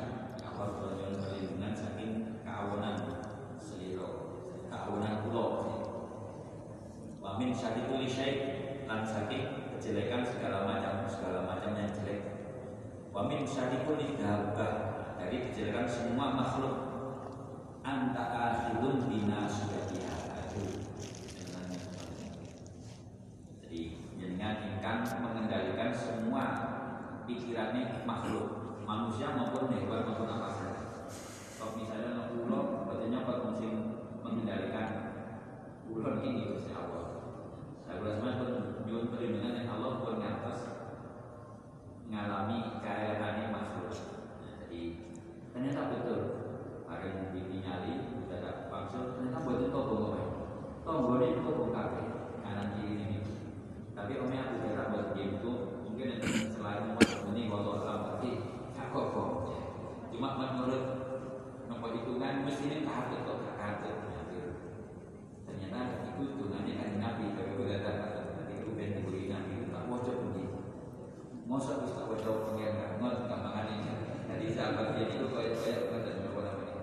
[7.69, 8.09] satu kulli
[8.89, 12.25] lan saking kejelekan segala macam segala macam yang jelek.
[13.13, 14.17] Wa min syarri kulli
[15.21, 16.77] dari kejelekan semua makhluk.
[17.85, 20.17] Anta akhirun bina sudatiha
[23.69, 23.81] jadi
[24.17, 26.45] jenengan ingkang mengendalikan semua
[27.29, 30.85] pikirannya makhluk manusia maupun hewan maupun apa saja.
[31.61, 33.53] Kalau misalnya pulau, katanya apa
[34.25, 34.89] mengendalikan
[35.85, 37.28] pulau ini Gusti Allah.
[37.99, 40.61] Pun nyuwun perlindungan yang Allah pun ngatas
[42.07, 43.91] ngalami keadaan makhluk.
[44.39, 44.83] Nah, jadi
[45.51, 46.21] ternyata betul.
[46.87, 50.23] Hari nyali sudah ada maksud ternyata buat itu tobong apa?
[50.87, 52.03] Tobong ini tobong kafe
[52.47, 53.19] kanan kiri ini.
[53.99, 56.23] Tapi omnya aku kira buat game itu mungkin
[56.55, 57.03] selain mau
[57.35, 58.31] ini kalau alam tapi
[58.79, 59.31] kok kok.
[60.15, 60.85] Cuma menurut
[61.67, 63.91] nomor hitungan mesti ini kafe kok kafe.
[65.51, 67.91] Ternyata itu hitungannya kan nabi kalau berkata
[68.35, 70.51] nanti itu ben diberi nabi tak wajib begini.
[71.47, 73.93] Masa bisa wajib pengen nggak gampangan ini.
[74.27, 76.79] Jadi sahabat dia itu kayak kayak kata apa namanya?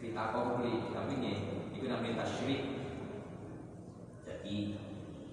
[0.00, 1.32] Fita kompli tapi ini
[1.76, 2.62] itu namanya tasyrik.
[4.24, 4.56] Jadi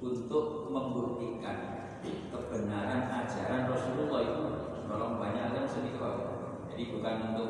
[0.04, 1.58] untuk membuktikan
[2.04, 4.46] kebenaran ajaran Rasulullah itu
[4.92, 6.04] kalau banyak yang sedikit
[6.68, 7.50] jadi bukan untuk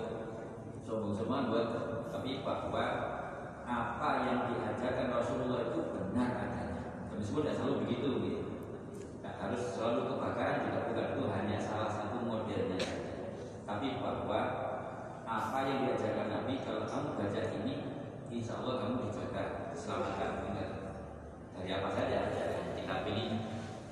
[0.85, 1.67] sombong semua buat
[2.13, 2.85] tapi bahwa
[3.63, 6.81] apa yang diajarkan Rasulullah itu benar adanya.
[7.15, 8.41] Meskipun tidak selalu begitu, gitu.
[9.23, 12.79] Nah, harus selalu kebakaran juga bukan itu hanya salah satu modelnya
[13.63, 14.41] Tapi bahwa
[15.23, 17.73] apa yang diajarkan Nabi kalau kamu baca ini,
[18.27, 20.31] insya Allah kamu dijaga, diselamatkan.
[21.53, 22.19] Dari apa saja
[22.75, 23.39] kita pilih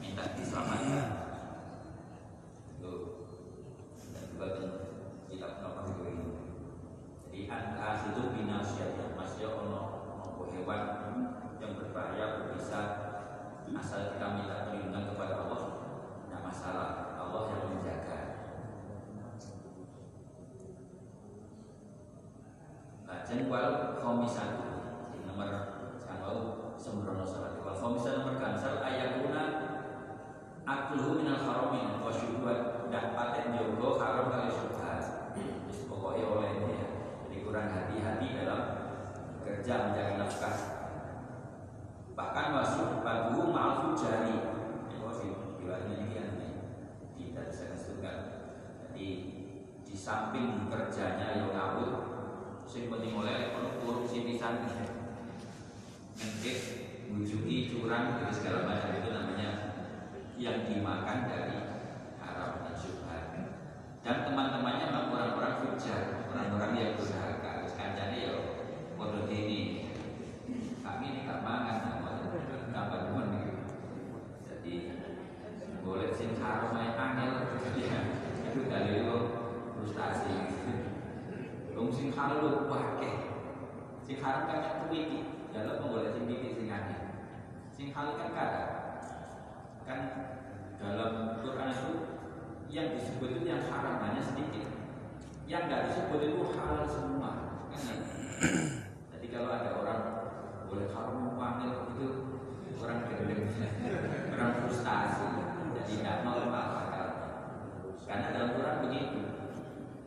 [0.03, 1.07] minta diselamatkan.
[2.83, 3.31] Tuh,
[4.11, 4.47] dan juga
[5.31, 6.27] kita apa itu ini.
[7.31, 9.81] Jadi antas itu binasiat masih ono
[10.19, 10.83] ono hewan
[11.63, 12.81] yang berbahaya bisa
[13.81, 15.61] asal kita minta perlindungan kepada Allah
[16.29, 18.19] tidak masalah Allah yang menjaga
[23.09, 24.69] Kajian wal khomisatu
[25.25, 25.49] nomor
[25.97, 26.37] sangau
[26.77, 29.43] sembrono salat wal khomisatu nomor gansal ayakuna
[30.63, 35.33] akluhu minal haramin wa syubhat dak paten jogo haram kali syubhat
[35.65, 36.85] Wis pokoknya oleh dia
[37.25, 38.61] jadi kurang hati-hati dalam
[39.41, 40.57] kerja mencari nafkah
[42.11, 44.35] bahkan masuk bagu mal jari
[45.61, 46.29] riwayatnya ini kan
[47.17, 48.17] tidak bisa disebutkan
[48.85, 49.07] jadi
[49.81, 51.91] di samping kerjanya yang ngawur
[52.67, 54.67] sing penting oleh korupsi pisan
[56.19, 56.57] mungkin
[57.11, 59.49] wujuki curang jadi segala macam itu namanya
[60.37, 61.57] yang dimakan dari
[62.21, 63.23] haram dan syubhat
[64.03, 68.35] dan teman-temannya memang orang-orang fujar orang-orang yang durhaka kancane ya
[68.99, 69.89] model ini
[70.85, 71.77] kami ini gak mangan
[72.71, 73.53] tambah demen gitu
[74.47, 74.73] jadi
[75.83, 77.99] boleh sing haram main angel ya
[78.47, 79.17] itu dari lo
[79.75, 80.35] frustasi
[81.75, 83.13] Dong sing halal pakai
[84.07, 85.19] sing haram kan yang tuwiti
[85.51, 86.99] dalam boleh sing titik sing aneh
[87.75, 88.61] sing halal kan kada
[89.83, 89.99] kan
[90.79, 91.91] dalam Quran itu
[92.71, 94.65] yang disebut itu yang haram hanya sedikit.
[95.45, 97.31] Yang nggak disebut itu halal semua
[97.69, 97.99] kan
[99.11, 100.01] jadi kalau ada orang
[100.65, 102.07] boleh haram panggil itu
[102.81, 103.45] orang gendeng
[104.31, 105.27] orang frustasi.
[105.75, 107.07] Jadi tidak normal akal
[108.07, 109.21] karena dalam Quran begitu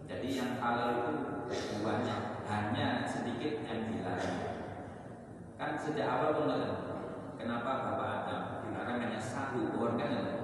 [0.09, 1.34] jadi yang halal itu
[1.85, 4.41] banyak hanya sedikit yang dilarang.
[5.61, 6.51] Kan sejak awal pun
[7.37, 10.35] kenapa Bapak Adam dilarang hanya satu pohon kan ada?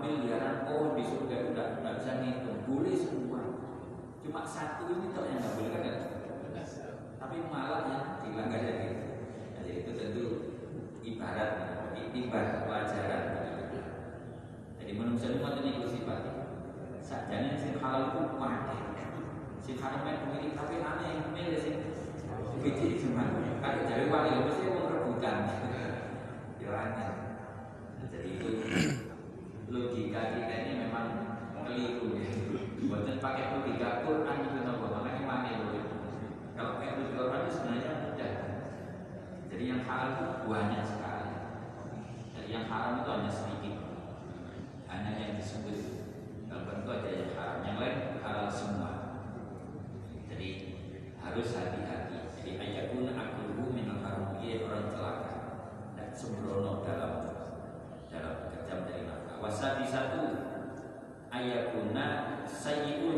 [0.00, 2.64] Miliaran pohon di surga itu tidak bisa ngitung.
[2.64, 3.42] Boleh semua.
[4.24, 5.96] Cuma satu ini tuh yang nggak boleh kan
[7.20, 8.90] tapi malah yang dilanggar jadi
[9.54, 10.26] jadi itu tentu
[11.04, 11.78] ibarat
[12.10, 13.22] ibarat pelajaran.
[14.82, 16.32] Jadi manusia itu macam itu sifatnya
[16.98, 18.89] sajane sing halal itu mati
[19.68, 21.76] haram itu pemilik tapi aneh milih sing.
[22.60, 23.24] Biji cuma
[23.60, 25.36] kalau dari wali mesti mau rebutan.
[26.60, 27.10] Ya aneh.
[28.10, 28.48] Jadi itu
[29.70, 31.06] logika kita ini memang
[31.64, 32.30] keliru ya.
[32.90, 35.84] Buatan pakai logika Quran itu nopo makanya mana loh
[36.58, 38.32] kalau pakai logika Quran itu sebenarnya mudah.
[39.50, 41.32] Jadi yang halal itu banyak sekali.
[42.34, 43.74] Jadi yang haram itu hanya sedikit.
[44.90, 45.78] Hanya yang disebut.
[46.50, 47.56] Dalam bentuk aja yang haram.
[47.62, 48.89] Yang lain halal semua
[50.40, 50.72] jadi
[51.20, 52.32] harus hati-hati.
[52.32, 54.00] Jadi ayakun akluhu minal
[54.40, 55.34] dia orang celaka.
[55.92, 57.12] Dan sembrono dalam
[58.08, 60.24] dalam kerja dari nafkah wasati satu
[61.28, 63.09] ayakuna sayyidul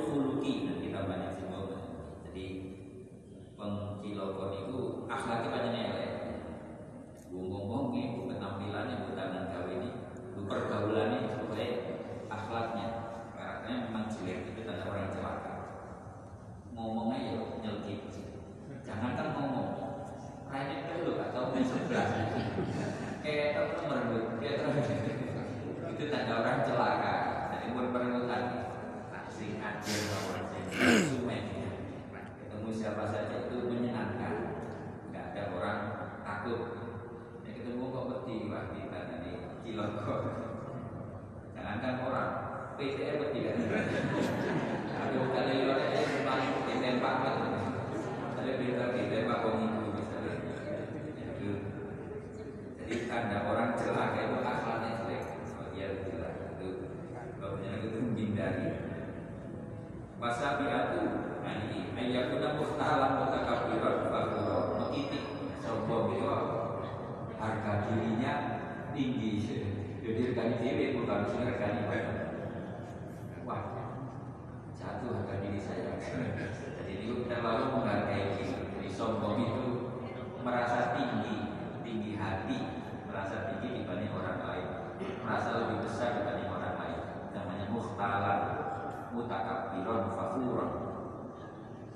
[89.32, 90.70] mutakabbiran fafuran.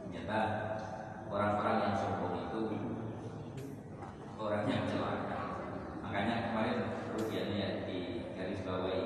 [0.00, 0.40] Ternyata
[1.28, 2.60] orang-orang yang sombong itu
[4.40, 5.42] orang yang celaka.
[6.00, 6.78] Makanya kemarin
[7.12, 9.04] rupiahnya di garis bawahi.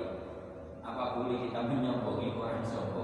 [0.87, 3.00] Apa boleh kita menyombongi orang sombong?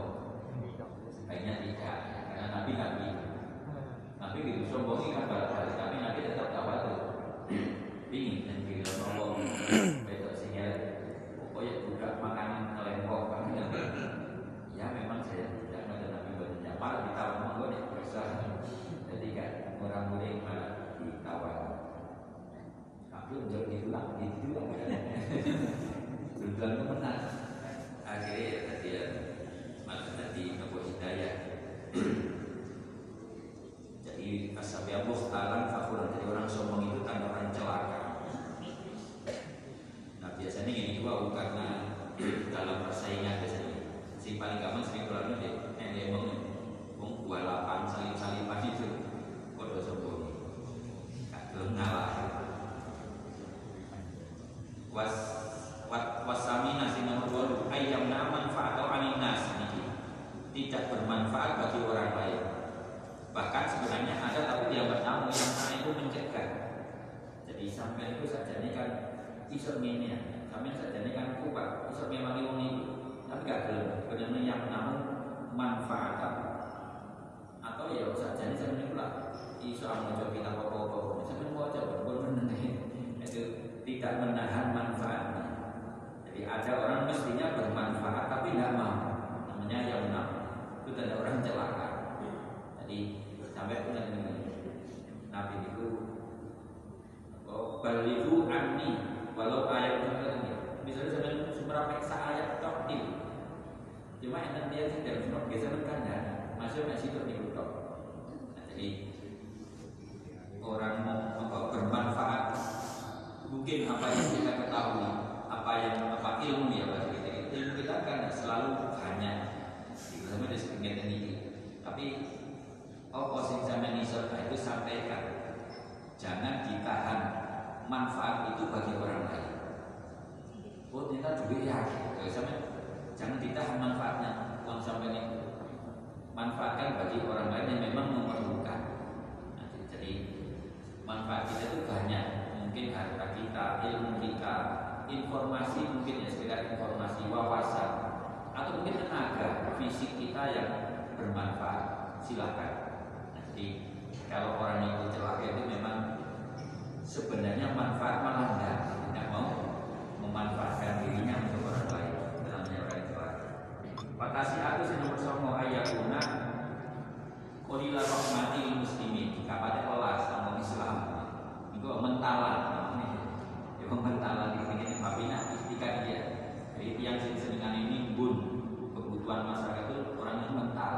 [179.37, 180.95] kehidupan masyarakat itu orangnya mental,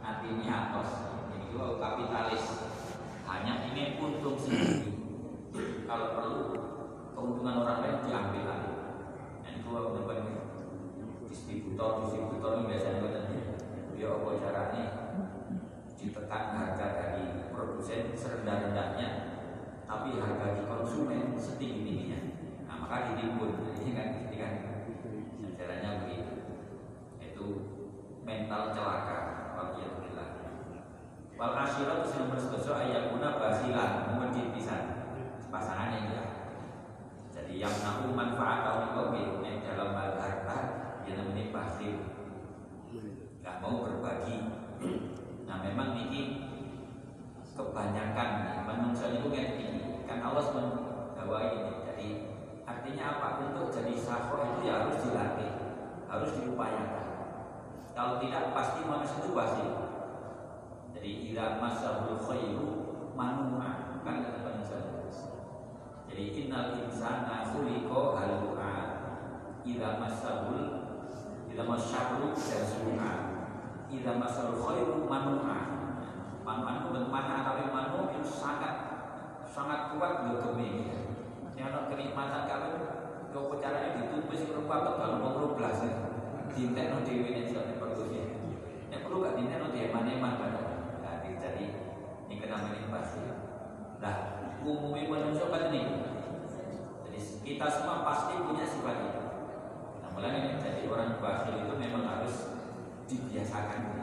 [0.00, 0.90] hatinya atos.
[1.28, 2.44] Jadi juga kapitalis
[3.28, 4.88] hanya ingin untung sendiri.
[5.84, 6.40] Kalau perlu
[7.12, 8.72] keuntungan orang lain diambil lagi.
[9.44, 10.12] Dan itu apa
[11.28, 13.20] distributor distributor biasanya
[13.92, 14.84] dia ya apa caranya?
[16.00, 19.08] Ditekan harga dari produsen serendah-rendahnya
[19.84, 22.20] tapi harga di konsumen setinggi-tingginya.
[22.64, 23.76] Nah maka ditimbun.
[23.76, 24.71] Ini kan ketika
[28.32, 29.18] mental celaka
[29.52, 30.28] Alhamdulillah
[31.36, 34.82] Wal itu nomor sedoso ayakuna basilan Mungkin pisan
[35.52, 36.24] Pasangannya ya
[37.28, 38.64] Jadi yang nahu manfaat
[39.12, 40.58] ini Yang dalam hal harta
[41.04, 41.94] Yang namanya basil
[43.42, 44.36] Gak mau berbagi.
[45.44, 46.48] Nah memang ini
[47.52, 48.30] Kebanyakan
[48.64, 51.84] Manusia itu ini Kan Allah membawa ini.
[51.84, 52.08] Jadi
[52.64, 53.28] artinya apa?
[53.44, 55.52] Untuk jadi sahur itu ya harus dilatih
[56.08, 57.11] Harus diupayakan
[57.92, 59.68] Kalau tidak pasti manusia itu basil
[61.02, 62.68] jadi ila masahul khairu
[63.18, 64.78] manu'a kan kata bangsa
[66.06, 68.74] jadi innal insana khuliqa halu'a
[69.66, 70.62] ila masahul
[71.50, 73.10] ila masyarru jazua
[73.90, 75.60] ila masahul khairu manu'a
[76.46, 78.74] manu'a itu mana tapi manu itu sangat
[79.42, 80.86] sangat kuat gemi
[81.58, 82.78] yang ada kenikmatan kalian
[83.34, 85.82] kau caranya ditulis berupa betul mau belas
[86.54, 87.81] dintek no dewi ini sudah perlunya
[89.20, 90.62] gak dintek no dia mana mana
[91.42, 91.66] jadi
[92.30, 93.20] ini namanya pasti.
[93.98, 94.16] Nah,
[94.62, 96.06] umumnya manusia kan ini.
[97.02, 99.22] Jadi kita semua pasti punya sifat itu.
[100.00, 102.34] Nah, mulai jadi orang bakhil itu memang harus
[103.10, 103.98] dibiasakan.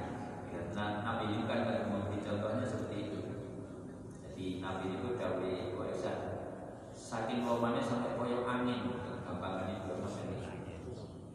[0.75, 3.19] Nah, Nabi itu kan memberi contohnya seperti itu.
[4.23, 6.17] Jadi Nabi itu dari Aisyah
[6.93, 10.27] saking lomanya sampai koyok angin gampangannya juga masih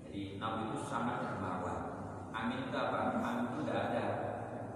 [0.04, 1.83] Jadi Nabi itu sangat dermawan.
[2.34, 3.22] Amin itu apa?
[3.22, 4.04] Amin itu tidak ada.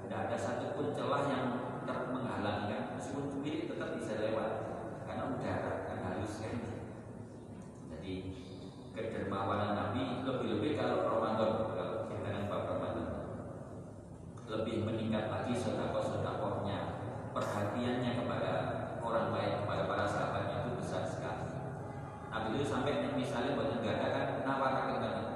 [0.07, 1.47] Tidak ada satupun celah yang
[1.85, 2.83] menghalangi kan?
[2.95, 4.51] Meskipun pemilik tetap bisa lewat.
[5.05, 6.55] Karena udara kan halus kan?
[7.91, 8.13] Jadi
[8.95, 11.75] kedermawanan Nabi lebih-lebih kalau Ramadan.
[11.75, 13.09] Kalau kita kan Pak Ramadan.
[14.49, 16.79] Lebih meningkat lagi sodakoh-sodakohnya
[17.35, 18.53] perhatiannya kepada
[19.03, 21.53] orang lain kepada para sahabatnya itu besar sekali.
[22.29, 25.28] Nabi itu sampai misalnya buat negara kan nawarakan kan kan dan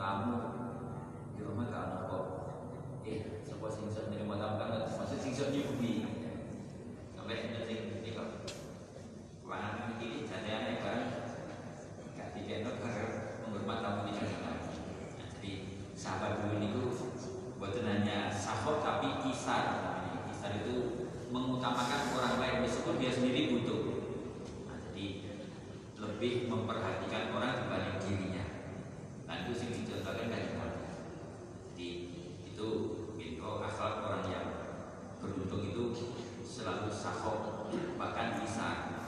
[0.00, 0.40] tamu.
[1.36, 2.18] Di rumah kamu
[3.04, 5.92] eh sebuah singsot jadi mau tahu kan maksud singsotnya bumi
[7.12, 8.48] sampai ini sing ini kok.
[9.44, 11.00] Warna ini jadi aneh kan
[12.16, 13.04] gak dikenot karena
[13.44, 14.52] menghormat tamu di sana
[15.36, 15.52] jadi
[15.92, 16.84] sahabat dulu itu
[17.60, 19.84] buat hanya sahot tapi kisar.
[20.32, 20.76] Kisar itu
[21.28, 23.80] mengutamakan orang lain meskipun dia sendiri butuh.
[24.64, 25.28] Nah, jadi
[26.00, 28.29] lebih memperhatikan orang dibanding dirinya
[29.46, 30.50] itu sih dicontohkan dari
[32.60, 32.70] itu
[33.16, 34.46] itu akhlak orang yang
[35.16, 35.84] beruntung itu
[36.44, 39.00] selalu sahok bahkan bisa.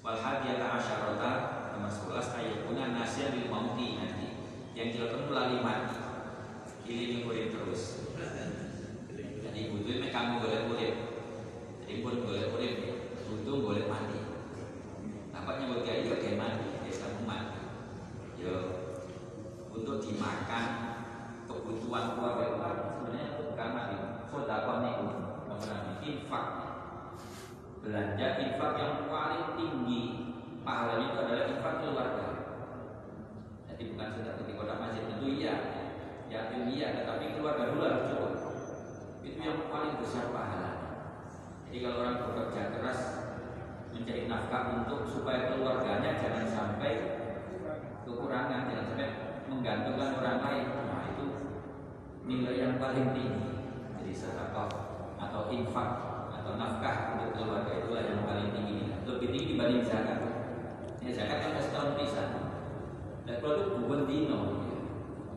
[0.00, 1.32] Wal hadiyata asyarata
[1.76, 4.40] nomor 11 ayat punya nasihat bil mauti nanti
[4.72, 6.00] yang dilakukan melalui mati
[6.88, 8.08] ini ini terus
[9.44, 10.92] jadi butuh kamu boleh boleh
[11.84, 12.70] jadi pun boleh boleh
[13.28, 14.20] butuh boleh mati
[15.32, 17.60] nampaknya buat kiai juga kayak mati ya kamu mati
[18.40, 18.56] yo
[19.72, 20.94] untuk dimakan
[21.64, 23.96] kebutuhan keluarga itu sebenarnya bukan mati
[24.28, 25.06] sodakoh itu
[25.48, 26.46] apa namanya infak
[27.84, 30.02] belanja infak yang paling tinggi
[30.60, 32.28] pahalanya itu adalah infak keluarga
[33.70, 35.54] jadi bukan sedekah di kota masjid tentu iya
[36.28, 38.28] yatim iya tetapi keluarga dulu harus coba
[39.24, 40.72] itu yang paling besar pahalanya
[41.70, 43.00] jadi kalau orang bekerja keras
[43.94, 46.92] mencari nafkah untuk supaya keluarganya jangan sampai
[48.02, 49.08] kekurangan jangan sampai
[49.46, 50.66] menggantungkan orang lain
[52.24, 53.52] nilai yang paling tinggi
[54.00, 54.68] jadi sedekah
[55.20, 55.90] atau infak
[56.32, 60.20] atau nafkah untuk keluarga itulah yang paling tinggi lebih tinggi dibanding zakat
[61.04, 62.24] ya zakat yang setahun bisa
[63.28, 64.78] dan kalau itu bukan dino ya.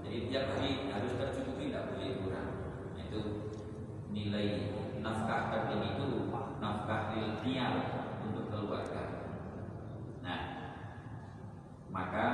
[0.08, 2.50] jadi tiap hari harus tercukupi tidak boleh kurang
[2.96, 3.22] nah, itu
[4.16, 4.48] nilai
[5.52, 6.08] tertinggi itu
[6.60, 7.74] nafkah ilmiah
[8.24, 9.04] untuk keluarga.
[10.24, 10.40] Nah
[11.88, 12.26] maka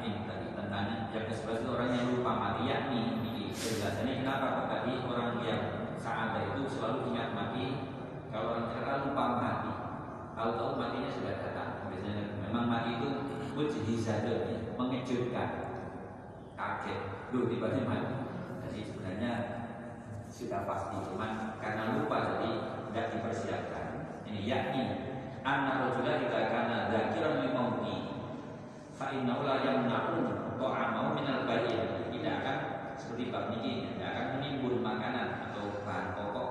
[0.00, 2.32] ini tadi tentang yang ke orang yang lupa.
[2.32, 4.64] Mati yakni Penjelasannya kenapa?
[4.66, 5.62] Tadi orang yang
[6.00, 7.64] saat itu selalu ingat mati.
[8.32, 9.72] Kalau orang cerita lupa mati
[10.32, 11.92] Tahu-tahu matinya sudah datang.
[11.92, 13.08] Biasanya memang mati itu
[13.52, 15.50] Mujhizadun Mengejutkan
[16.56, 17.00] Kaget.
[17.28, 18.21] Duh tiba-tiba mati
[20.46, 20.96] sudah pasti.
[21.06, 22.50] Cuman karena lupa jadi
[22.90, 23.86] tidak dipersiapkan.
[24.26, 24.82] Ini yakni
[25.42, 28.14] Anak rojulah jika karena Zakiran limauti
[28.94, 31.74] Fa'inna ulah yang na'un To'amau minal bayi
[32.14, 32.58] Tidak akan
[33.02, 36.50] seperti bab ini tidak akan menimbun makanan atau bahan pokok.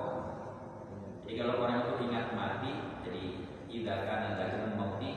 [1.24, 2.70] Jadi kalau orang itu ingat mati,
[3.06, 3.24] jadi
[3.72, 5.10] tidak akan ada mauti,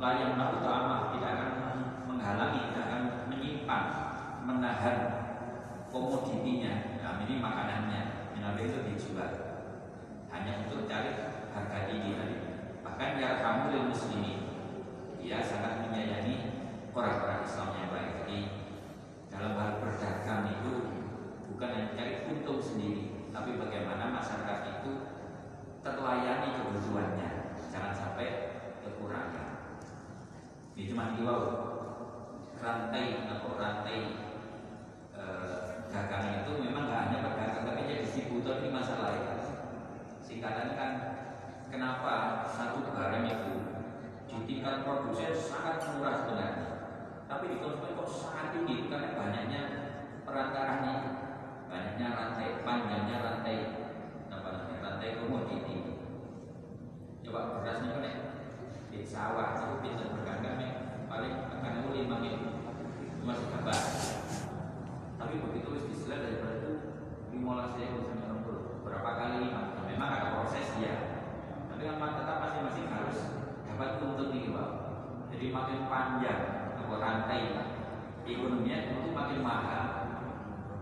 [0.00, 1.50] layang mau utama tidak akan
[2.08, 3.82] menghalangi, tidak akan menyimpan,
[4.48, 4.96] menahan
[5.90, 6.72] komoditinya.
[7.02, 8.00] Nah, ini makanannya,
[8.40, 9.32] yang itu dijual
[10.32, 11.12] hanya untuk cari
[11.52, 12.36] harga tadi.
[12.80, 14.40] Bahkan ya kamu muslimin,
[15.20, 16.36] dia sangat menyayangi
[16.96, 18.10] orang-orang Islam yang baik.
[18.24, 18.38] Jadi
[19.28, 20.72] dalam hal berdagang itu
[21.52, 24.92] bukan hanya cari untung sendiri, tapi bagaimana masyarakat itu
[25.84, 27.30] terlayani kebutuhannya,
[27.68, 28.28] jangan sampai
[28.80, 29.76] kekurangan.
[30.76, 31.34] Ini cuma dua
[32.60, 33.98] rantai atau rantai
[35.12, 35.24] e,
[35.88, 39.34] dagang itu memang nggak hanya pedagang, tapi jadi distributor ini masalah ya.
[40.24, 40.92] Singkatan kan
[41.68, 43.52] kenapa satu barang itu
[44.30, 46.70] di tingkat produksi sangat murah sebenarnya
[47.30, 49.62] tapi di konsumen kok sangat tinggi karena banyaknya
[50.26, 50.94] perantaranya
[51.70, 53.56] banyaknya rantai panjangnya rantai
[54.30, 54.50] apa
[54.82, 55.76] rantai komoditi
[57.22, 58.16] coba berasnya kan
[58.90, 60.72] di sawah itu bisa bergangan nih
[61.06, 62.36] paling akan lima mil
[63.22, 63.78] masih kabar
[65.18, 66.72] tapi begitu wis daripada itu
[67.30, 68.29] lima saya enam
[68.90, 70.94] berapa kali lima memang ada proses ya
[71.70, 73.18] tapi kan tetap masing-masing harus
[73.64, 74.70] dapat nih pak
[75.30, 76.60] jadi makin panjang
[77.00, 77.56] rantai
[78.28, 79.84] ekonominya itu makin mahal.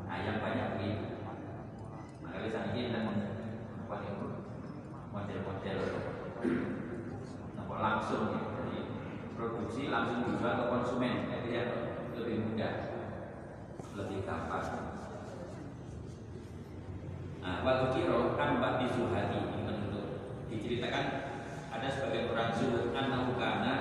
[0.04, 1.06] Nah, yang banyak begitu.
[2.20, 4.02] Maka di sana kita membuat
[5.14, 5.78] model-model
[7.78, 8.42] langsung ya.
[8.58, 8.78] Jadi
[9.38, 11.64] produksi langsung dijual ke konsumen, jadi ya,
[12.18, 12.74] lebih mudah,
[13.94, 14.97] lebih gampang.
[17.68, 19.76] Nah, waktu kiro kan mbak Zuhadi ini
[20.48, 21.04] diceritakan
[21.68, 23.74] ada sebagai orang suhu anak karena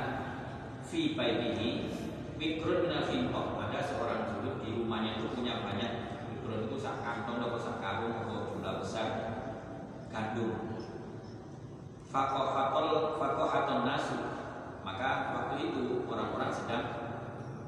[0.84, 1.88] fi baitihi
[2.36, 7.40] Mikron minal fintok Ada seorang zuhud di rumahnya itu punya banyak Mikron itu sak kantong
[7.40, 9.08] atau sak karung atau jumlah besar
[10.12, 10.84] gandum.
[12.12, 14.20] Fakoh fakol fakoh atau nasu.
[14.84, 16.84] Maka waktu itu orang-orang sedang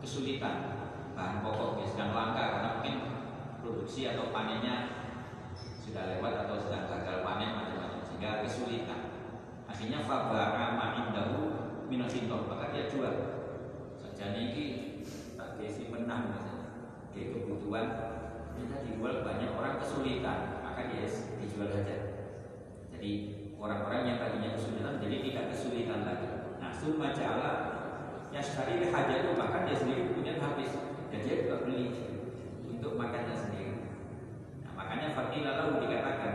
[0.04, 0.84] kesulitan.
[1.16, 2.96] Bahan pokok yang sedang langka Karena mungkin
[3.64, 4.99] produksi atau panennya
[5.90, 8.02] sudah lewat atau sedang gagal panen macam-macam.
[8.06, 9.02] Sehingga kesulitan.
[9.66, 11.38] Akhirnya faba'a ma'indahu
[11.90, 13.14] minasintoh maka dia jual.
[14.14, 14.66] Jadi ini
[15.34, 16.58] tak desi menang misalnya
[17.10, 17.86] Kayak kebutuhan.
[18.54, 20.62] Kita dijual banyak orang kesulitan.
[20.62, 21.10] Maka dia
[21.42, 21.98] dijual saja.
[22.94, 23.12] Jadi
[23.58, 26.30] orang-orang yang tadinya kesulitan jadi tidak kesulitan lagi.
[26.62, 27.52] Nah summa ja'ala
[28.40, 30.70] sekali itu bahkan dia sendiri punya habis.
[31.10, 32.14] Dan dia juga beli.
[32.70, 33.59] Untuk makannya sendiri
[34.90, 36.34] makanya fadilah lalu dikatakan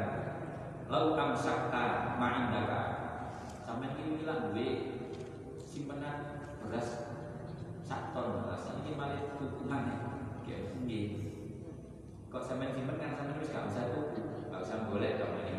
[0.87, 2.83] lau amsakta ma'indaka.
[3.67, 4.95] Sampai ini bilang gue
[5.67, 7.03] simpanan beras
[7.91, 9.97] ton rasa ini malah dukungan ya
[10.47, 11.03] kayak tinggi
[12.31, 14.07] kok sampai simpen kan sampai terus gak usah tuh
[14.55, 15.59] gak usah boleh kalau ini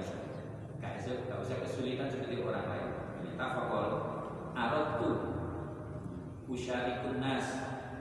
[0.80, 2.90] gak usah gak usah kesulitan seperti orang lain.
[3.20, 3.88] Ini tafakol.
[4.56, 5.16] Arot tuh
[6.48, 7.44] usyarikun nas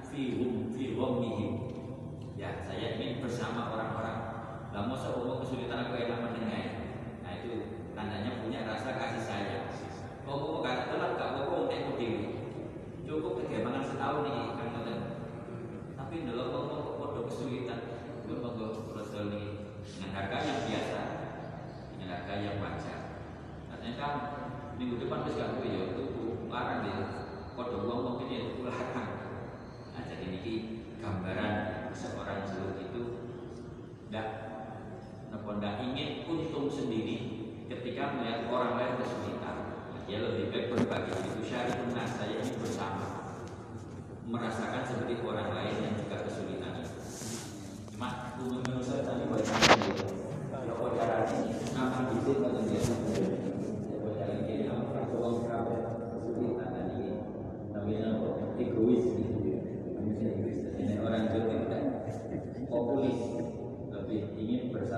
[0.07, 1.53] fihum fi ghammihim
[2.38, 3.93] ya saya ingin bersama orang-orang
[4.75, 6.66] lah mau seumur kesulitan aku enak mendengar
[7.22, 9.70] nah itu tandanya punya rasa kasih sayang.
[10.27, 12.43] Kok mau kata telat gak mau untuk dewi
[13.07, 14.99] cukup kegemangan setahun nih kan ngoten.
[15.95, 17.81] Tapi dalam ngomong kok podo kesulitan.
[18.27, 21.01] Gue monggo rasul nih dengan harga yang biasa
[21.95, 23.01] dengan harga yang wajar.
[23.70, 24.14] Katanya kan
[24.75, 26.99] minggu depan wis gak ya tuku larang ya
[27.55, 29.09] podo uang mungkin ya tuku larang
[29.95, 30.55] nah jadi ini
[30.99, 31.53] gambaran
[31.95, 33.03] seorang zuhud itu.
[34.11, 34.53] Tidak
[35.43, 37.16] tidak ingin untung sendiri
[37.66, 39.57] ketika melihat orang lain kesulitan
[40.05, 41.41] ya lebih baik berbagi itu.
[41.49, 43.07] Syariat nah saya ini bersama.
[44.24, 46.85] Merasakan seperti orang lain yang juga kesulitan.
[47.93, 49.64] Cuma menurut saya tadi saya
[50.53, 52.32] kalau cara ini akan bisa
[57.74, 58.11] namanya
[58.61, 59.39] egois gitu.
[61.05, 61.85] Orang Jawa tidak
[62.64, 63.34] populis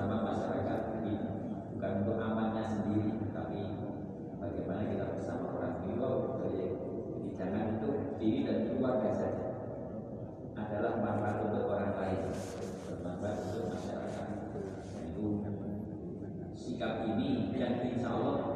[0.06, 1.14] bersama masyarakat ini.
[1.74, 3.10] Bukan untuk amannya sendiri
[4.38, 6.62] bagaimana kita bersama orang tua jadi
[7.34, 7.90] jangan itu
[8.22, 9.46] diri dan keluarga saja.
[10.54, 12.22] Adalah manfaat untuk orang lain
[12.86, 14.26] bermanfaat untuk masyarakat.
[15.10, 15.42] Itu
[16.54, 18.55] sikap ini yang insya Allah